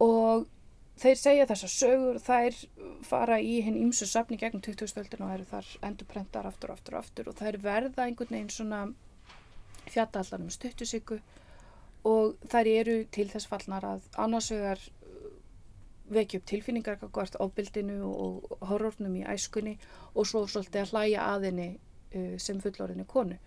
[0.00, 0.48] Og
[1.00, 2.56] þeir segja þessar sögur þær
[3.06, 6.96] fara í hinn ymsu safni gegn 20 stöldin og eru þar endurprentar aftur og aftur
[6.96, 8.80] og aftur og þær verða einhvern veginn svona
[9.90, 11.20] fjallallar um stuttusíku
[12.08, 14.82] og þær eru til þess fallnar að annars vegar
[16.10, 19.76] vekja upp tilfinningar hvort ábildinu og horrornum í æskunni
[20.14, 23.38] og svo svolítið að hlæja að henni uh, sem fullorðinni konu.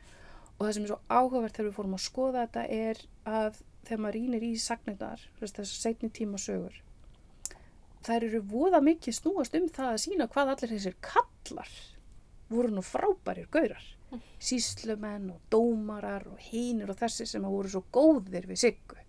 [0.57, 4.03] Og það sem er svo áhugavert þegar við fórum að skoða þetta er að þegar
[4.05, 6.77] maður rínir í sagnirnar þessar setni tíma sögur
[8.03, 11.71] þær eru voða mikið snúast um það að sína hvað allir þessir kallar
[12.53, 13.83] voru nú frábærir gaurar.
[14.39, 18.99] Síslumenn og dómarar og hínir og þessi sem voru svo góðir við Siggu.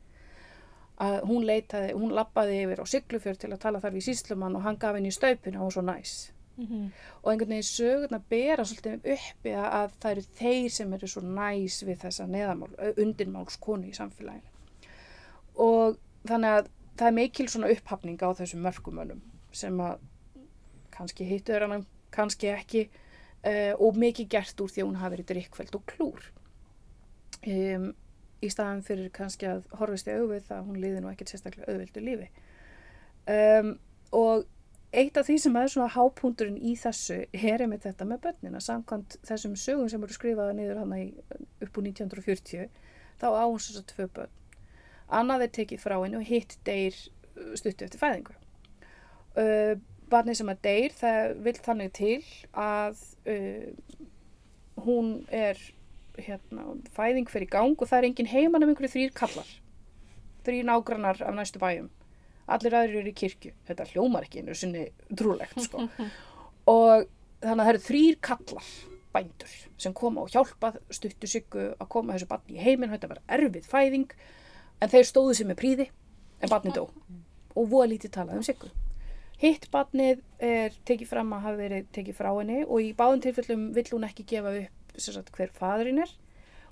[1.05, 4.63] Að hún leitaði, hún lappaði yfir á Siglufjörð til að tala þar við síslumann og
[4.63, 6.15] hann gaf henni í staupinu og hún svo næs.
[7.25, 11.23] Og einhvern veginn sögurna bera svolítið uppi að, að það eru þeir sem eru svo
[11.27, 12.71] næs við þessa neðamál,
[13.03, 14.53] undinmálskonu í samfélaginu.
[15.67, 15.99] Og
[16.31, 19.23] þannig að það er mikil svona upphafning á þessum mörgumönnum
[19.55, 19.99] sem að
[20.95, 25.31] kannski hittuður hann, kannski ekki uh, og mikið gert úr því að hún hafi verið
[25.33, 26.31] drikkfælt og klúr.
[27.45, 27.91] Um,
[28.45, 31.73] í staðan fyrir kannski að horfist í auðvið það að hún liði nú ekkert sérstaklega
[31.73, 32.29] auðvildu lífi.
[33.35, 33.75] Um,
[34.15, 34.45] og
[34.95, 38.63] eitt af því sem er svona hápúndurinn í þessu er einmitt þetta með börnina.
[38.63, 42.69] Samkvæmt þessum sögum sem eru skrifaða niður hann upp úr 1940
[43.19, 44.41] þá á hún svo tvö börn
[45.09, 48.37] annað er tekið frá henni og hitt deyr uh, stuttu eftir fæðingu.
[49.35, 49.75] Uh,
[50.13, 52.19] barni sem að deyr það vil þannig til
[52.53, 53.01] að
[53.31, 54.05] uh,
[54.85, 55.59] hún er
[56.21, 59.51] hérna, fæðing fyrir gang og það er engin heimann um einhverju þrýr kallar.
[60.47, 61.91] Þrýr nágrannar af næstu bæjum.
[62.55, 63.55] Allir aðrir eru í kirkju.
[63.69, 65.87] Þetta hljómar ekki einu sinni trúlegt sko.
[66.75, 67.07] og
[67.41, 68.73] þannig að það eru þrýr kallar
[69.15, 72.93] bændur sem koma og hjálpa stuttu sykku að koma þessu barni í heiminn.
[72.93, 74.17] Þetta var erfið fæðing
[74.85, 75.89] en þeir stóðu sem er príði
[76.45, 76.87] en barni dó.
[77.55, 78.71] Og voða lítið talað um sykku
[79.45, 83.65] hitt barnið er tekið fram að hafa verið tekið frá henni og í báðum tilfellum
[83.77, 86.13] vill hún ekki gefa upp sagt, hver fadurinn er.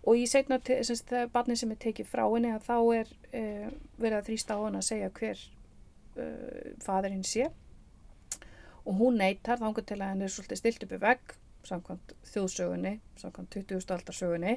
[0.02, 4.28] Og í segna þegar barnið sem er tekið frá henni þá er uh, verið að
[4.30, 7.50] þrýsta á hann að segja hver uh, fadurinn sé.
[8.82, 11.36] Og hún neytar þá til að henni er svolítið stilt uppi vegg
[11.66, 13.84] samkvæmt þjóðsögunni samkvæmt 20.
[13.94, 14.56] aldarsögunni.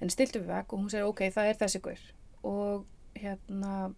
[0.00, 2.04] Henni stilt uppi vegg og hún segir ok, það er þessi hver
[2.44, 2.84] og
[3.18, 3.92] hérna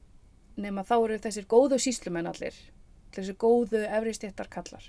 [0.56, 2.56] nema þá eru þessir góðu síslumenn allir
[3.16, 4.84] þessir góðu efristéttar kallar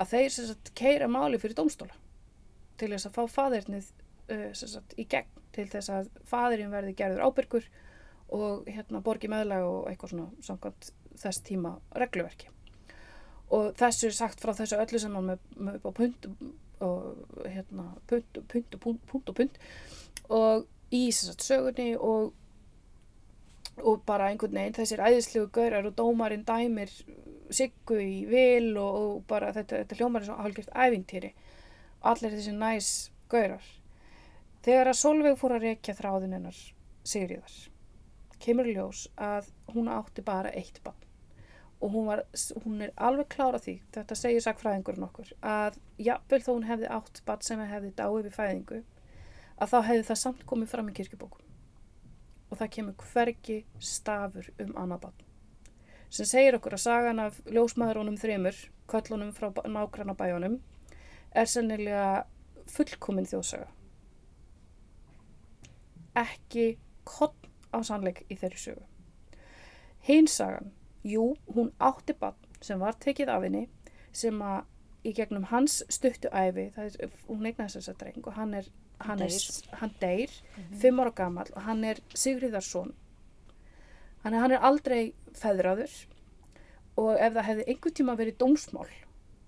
[0.00, 1.96] að þeir sagt keira máli fyrir domstóla
[2.80, 3.92] til þess að fá fadirnið
[4.32, 7.68] uh, sagt, í gegn til þess að fadirinn verði gerður ábyrgur
[8.32, 10.90] og hérna borgi meðlag og eitthvað svona samkvæmt
[11.20, 12.48] þess tíma regluverki.
[13.52, 16.28] Og þessu er sagt frá þessu öllu saman með, með punt
[16.82, 18.46] og hérna punt og
[18.80, 19.58] punt og punt.
[20.32, 22.32] Og í sagt, sögunni og
[23.80, 26.92] og bara einhvern veginn þessir æðislegu gaurar og dómarinn dæmir
[27.52, 31.32] siggu í vil og, og bara þetta, þetta hljómar er svo hálfgeft ævintýri.
[32.12, 32.92] Allir þessi næs
[33.32, 33.64] gaurar.
[34.62, 36.58] Þegar að Solveig fór að rekja þráðin hennar
[37.02, 37.54] Sigriðar
[38.42, 40.98] kemur ljós að hún átti bara eitt bann
[41.82, 42.22] og hún, var,
[42.62, 47.22] hún er alveg klára því, þetta segir sakfræðingurinn okkur, að jafnvel þó hún hefði átt
[47.26, 48.78] bann sem hefði dáið við fæðingu
[49.58, 51.51] að þá hefði það samt komið fram í kirkjubókum
[52.52, 55.28] og það kemur hvergi stafur um annað bann
[56.12, 58.56] sem segir okkur að sagan af ljósmaðurónum þremur,
[58.90, 60.58] köllunum frá nákvæmna bæjónum
[61.32, 62.26] er sennilega
[62.68, 63.70] fullkominn þjóðsaga.
[66.20, 66.66] Ekki
[67.08, 67.32] koll
[67.72, 68.84] á sannleik í þeirri sögu.
[70.04, 70.74] Hinsagan,
[71.06, 73.64] jú, hún átti bann sem var tekið af henni
[74.12, 74.68] sem að
[75.08, 78.68] í gegnum hans stuttu æfi, er, hún eignast þess að dreng og hann er,
[79.06, 79.36] hann er,
[79.80, 80.80] hann deyr, mm -hmm.
[80.80, 82.94] fimm ára gammal og hann er Sigriðarsson.
[84.22, 85.92] Hann er, hann er aldrei feðraður
[87.00, 88.88] og ef það hefði einhver tíma verið dómsmál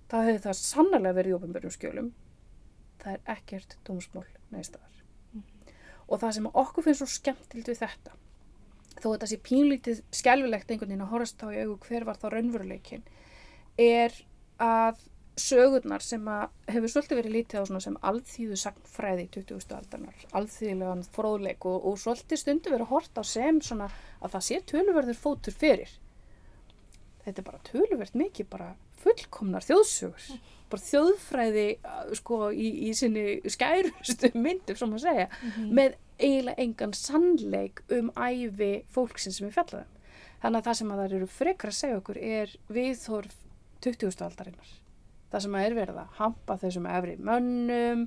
[0.09, 2.11] þá hefði það sannlega verið í ofinbjörnum skjölum
[3.01, 5.01] það er ekkert dómsmál neðstafar
[5.33, 5.43] mm.
[6.07, 8.15] og það sem okkur finnst svo skemmtild við þetta
[8.95, 12.27] þó þetta sé pínlítið skjálfilegt einhvern veginn að horast þá í augu hver var þá
[12.33, 13.05] raunveruleikin
[13.81, 14.15] er
[14.61, 15.03] að
[15.35, 19.75] sögurnar sem að hefur svolítið verið lítið á sem alþýðu sagnfræði í 20.
[19.75, 23.89] aldanar, alþýðilegan fróðleik og, og svolítið stundu verið að horta á sem svona
[24.21, 25.91] að það sé tölverður fótur fyrir
[27.25, 28.69] þetta er bara tölvert mikið bara
[29.01, 30.39] fullkomnar þjóðsugur
[30.71, 31.65] bara þjóðfræði
[32.21, 35.73] sko í, í sinni skærustu myndum sem að segja mm -hmm.
[35.79, 39.91] með eiginlega engan sannleik um æfi fólksinn sem við fjallaðum
[40.41, 43.37] þannig að það sem að það eru frekar að segja okkur er viðþorf
[43.81, 44.23] 20.
[44.25, 44.73] aldarinnar
[45.35, 48.05] það sem er verið að hampa þessum efri mönnum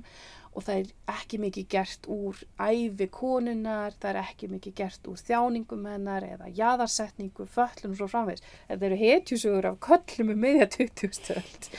[0.57, 5.21] og það er ekki mikið gert úr æfi konunar, það er ekki mikið gert úr
[5.21, 8.43] þjáningum hennar eða jæðarsetningu, föllum og svo framvegs.
[8.71, 11.69] Þetta eru hetjusögur af köllum um meðja 20-stöld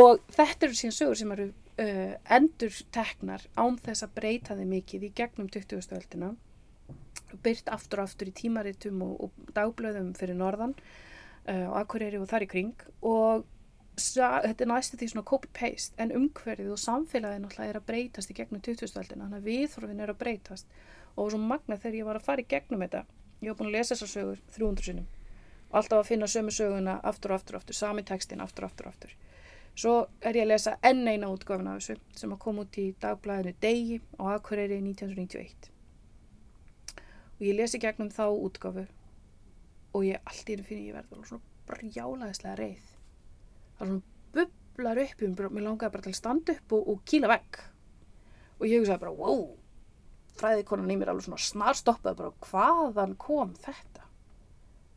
[0.00, 4.74] og þetta eru síðan sögur sem eru uh, endur teknar án þess að breyta þið
[4.74, 6.34] mikið í gegnum 20-stöldina
[7.44, 12.28] byrt aftur og aftur í tímaritum og, og dagblöðum fyrir norðan uh, og akkurýri og
[12.30, 12.86] þar í kring.
[13.06, 13.46] Og
[14.00, 18.36] þetta er næstu því svona copy-paste en umhverfið og samfélagið náttúrulega er að breytast í
[18.40, 20.76] gegnum 2000-öldina þannig að viðþorfin er að breytast.
[21.16, 23.06] Og svo magna þegar ég var að fara í gegnum þetta.
[23.40, 25.08] Ég var búin að lesa þessar sögur 300 sinum
[25.70, 28.88] alltaf að finna sömu söguna aftur og aftur og aftur, sami textin aftur og aftur
[28.88, 29.12] og aftur.
[29.78, 29.92] Svo
[30.26, 33.54] er ég að lesa enn eina útgöfuna af þessu sem að koma út í dagblæðinu
[33.62, 35.70] Degi á Akureyri 1991
[37.38, 38.84] og ég lesi gegnum þá útgöfu
[39.94, 42.89] og ég allt í hennu finn ég verður svona brjálaðislega reið
[43.80, 44.02] það svona
[44.36, 47.60] bublar upp um, mér langaði bara til að standa upp og, og kíla vekk
[48.60, 49.48] og ég hugsaði bara, wow
[50.40, 54.06] fræðikonan í mér alveg svona snarstoppaði bara, hvaðan kom þetta?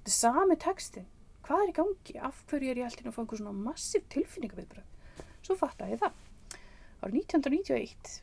[0.03, 1.09] Þetta er sami textin
[1.43, 4.91] hvað er í gangi, af hverju er ég alltaf að fá einhver svona massíf tilfinningaviðbröð
[5.43, 6.19] svo fatt að ég það.
[7.03, 8.13] Árið 1991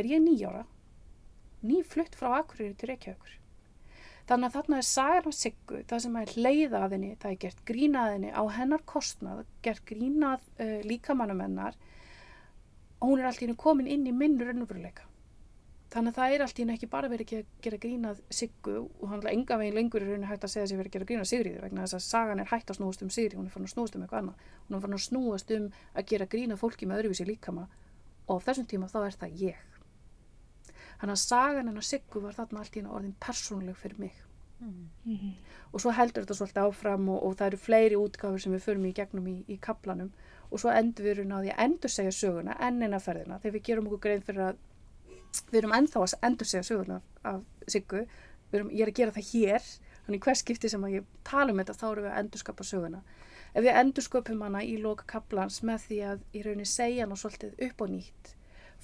[0.00, 0.62] er ég nýjára
[1.64, 3.34] nýflutt frá Akureyri til Reykjavíkur.
[4.24, 7.40] Þannig að þarna er sagan af Siggu, það sem er leið af henni, það er
[7.42, 11.76] gert grínað henni á hennar kostnað, gert grínað uh, líkamannum hennar
[13.02, 15.04] og hún er alltaf henni komin inn í minn raunveruleika.
[15.92, 19.20] Þannig að það er alltaf henni ekki bara verið að gera grínað Siggu og hann
[19.20, 21.60] er enga veginn lengur í rauninu hægt að segja það verið að gera grínað Sigriði
[21.66, 23.98] vegna þess að sagan er hægt að snúast um Sigri, hún er fann að snúast
[23.98, 24.48] um eitthvað annað.
[24.64, 27.68] Hún er fann að snúast um að gera grínað fólki með öðruvísi líkama
[28.24, 29.73] og á þessum tíma þá er það ég.
[31.00, 34.20] Þannig að sagan hennar Siggu var þarna allt í hennar orðin persónuleg fyrir mig.
[34.64, 35.32] Mm.
[35.74, 38.86] Og svo heldur þetta svolítið áfram og, og það eru fleiri útgáfur sem við förum
[38.88, 40.12] í gegnum í, í kaplanum
[40.50, 43.66] og svo endur við erum á því að endur segja söguna ennina ferðina þegar við
[43.68, 44.62] gerum okkur grein fyrir að
[45.50, 48.04] við erum ennþá að endur segja söguna af Siggu.
[48.54, 49.68] Erum, ég er að gera það hér,
[50.06, 52.66] þannig hvers skipti sem að ég tala um þetta þá erum við að endur skapa
[52.68, 53.00] söguna.
[53.54, 57.18] Ef við endur sköpum hana í loka kaplans með því að í rauninni segja hana
[57.18, 58.30] svolítið upp og nýtt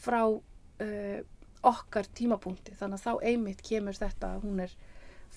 [0.01, 1.21] frá uh,
[1.67, 4.77] okkar tímapunkti þannig að þá einmitt kemur þetta að hún er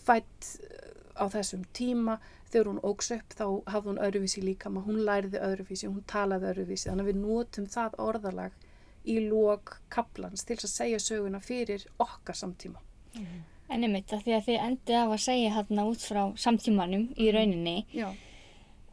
[0.03, 2.17] fætt uh, á þessum tíma
[2.51, 6.51] þegar hún ógs upp þá hafði hún öðruvísi líka maður hún læriði öðruvísi, hún talaði
[6.51, 8.59] öðruvísi þannig að við notum það orðalag
[9.03, 12.81] í lók kaplans til að segja söguna fyrir okkar samtíma
[13.17, 13.41] mm.
[13.73, 17.29] En einmitt að því að þið endið af að segja hérna út frá samtímanum í
[17.29, 17.35] mhm.
[17.37, 18.09] rauninni Já.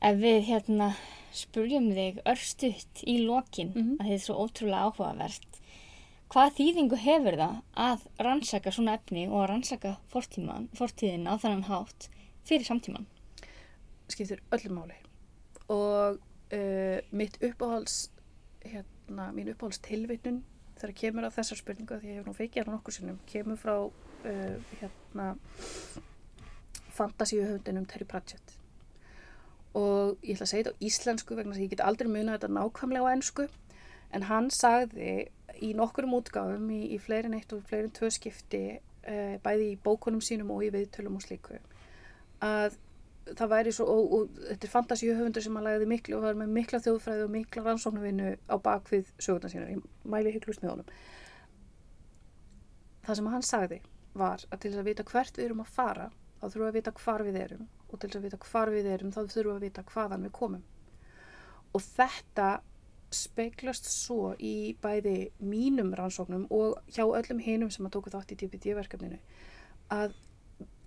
[0.09, 0.93] ef við hérna
[1.37, 3.97] spurjum þig örstuðt í lókin mm -hmm.
[4.01, 5.50] að þið er svo ótrúlega áhugavert
[6.31, 7.57] hvað þýðingu hefur það
[7.87, 12.07] að rannsaka svona efni og að rannsaka fortíðin á þannan hátt
[12.47, 13.09] fyrir samtíman?
[14.11, 14.99] Skiptir öllum máli
[15.71, 18.11] og uh, mitt uppáhalds
[18.63, 20.43] hérna, mín uppáhalds tilvittun
[20.79, 23.75] þegar kemur á þessar spurningu því ég hef nú feikið hérna nokkur sinnum kemur frá
[23.87, 25.27] uh, hérna
[26.97, 28.57] fantasíuhöfundinum Terry Pratchett
[29.79, 32.37] og ég ætla að segja þetta á íslensku vegna þess að ég get aldrei munið
[32.37, 33.47] þetta nákvæmlega á ennsku
[34.11, 35.13] en hann sagði
[35.67, 40.23] í nokkurum útgáfum í, í fleirin eitt og fleirin tvö skipti uh, bæði í bókunum
[40.25, 41.59] sínum og í viðtölum og slíku
[42.41, 42.79] að
[43.37, 46.55] það væri svo, og, og þetta er fantasíuhöfundur sem hann lagði miklu og var með
[46.57, 50.95] mikla þjóðfræði og mikla rannsóknarvinnu á bakvið sögurnar sína, ég mæli hygglust með honum.
[53.07, 53.81] Það sem hann sagði
[54.19, 56.09] var að til þess að vita hvert við erum að fara
[56.41, 58.91] þá þurfum við að vita hvar við erum og til þess að vita hvar við
[58.95, 60.65] erum þá þurfum við að vita hvaðan við komum.
[61.71, 62.49] Og þetta
[63.15, 68.41] speiklast svo í bæði mínum rannsóknum og hjá öllum hinum sem að tóku þátt í
[68.43, 69.19] DPD-verkefninu
[69.95, 70.15] að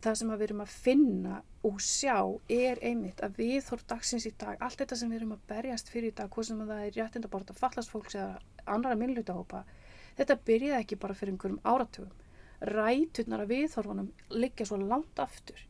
[0.04, 2.18] það sem við erum að finna og sjá
[2.52, 5.92] er einmitt að við þór dagsins í dag, allt þetta sem við erum að berjast
[5.92, 9.64] fyrir í dag, hvað sem það er réttindaborta fallast fólks eða annara minnlutahópa
[10.18, 12.12] þetta byrjaði ekki bara fyrir einhverjum áratugum.
[12.64, 15.64] Ræturnar að viðþorfunum liggja svo langt aftur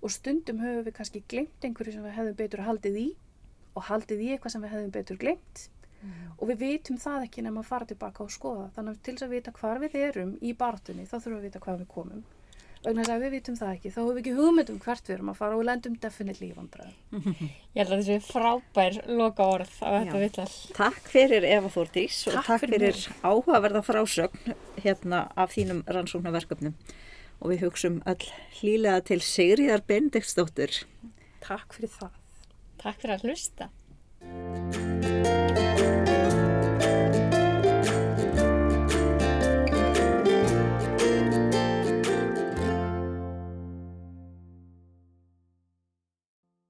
[0.00, 3.08] og stundum höfum við kannski glemt einhverju sem við hefðum betur haldið í
[3.76, 5.66] og haldið í eitthvað sem við hefðum betur glemt
[6.00, 6.34] mm.
[6.38, 8.66] og við vitum það ekki nefnum að fara tilbaka og skoða.
[8.76, 11.48] Þannig að til þess að vita hvar við erum í bartunni þá þurfum við að
[11.48, 12.28] vita hvað við komum.
[12.80, 15.30] Vegna þess að við vitum það ekki þá hefur við ekki hugmyndum hvert við erum
[15.30, 16.94] að fara og lendum definitely í vandræðum.
[17.76, 20.46] Ég held að þessi frábær loka orð á þetta vittal
[20.78, 26.78] Takk fyrir Eva Þórdís og takk fyrir, fyrir áhugaverða frásögn hérna af þínum rannsóknarverkefnum.
[27.40, 28.30] Og við hugsaum öll
[28.60, 30.80] hlýlega til Sigriðar Bendiktsdóttur
[31.44, 32.16] Takk fyrir það.
[32.80, 33.68] Takk fyrir að hlusta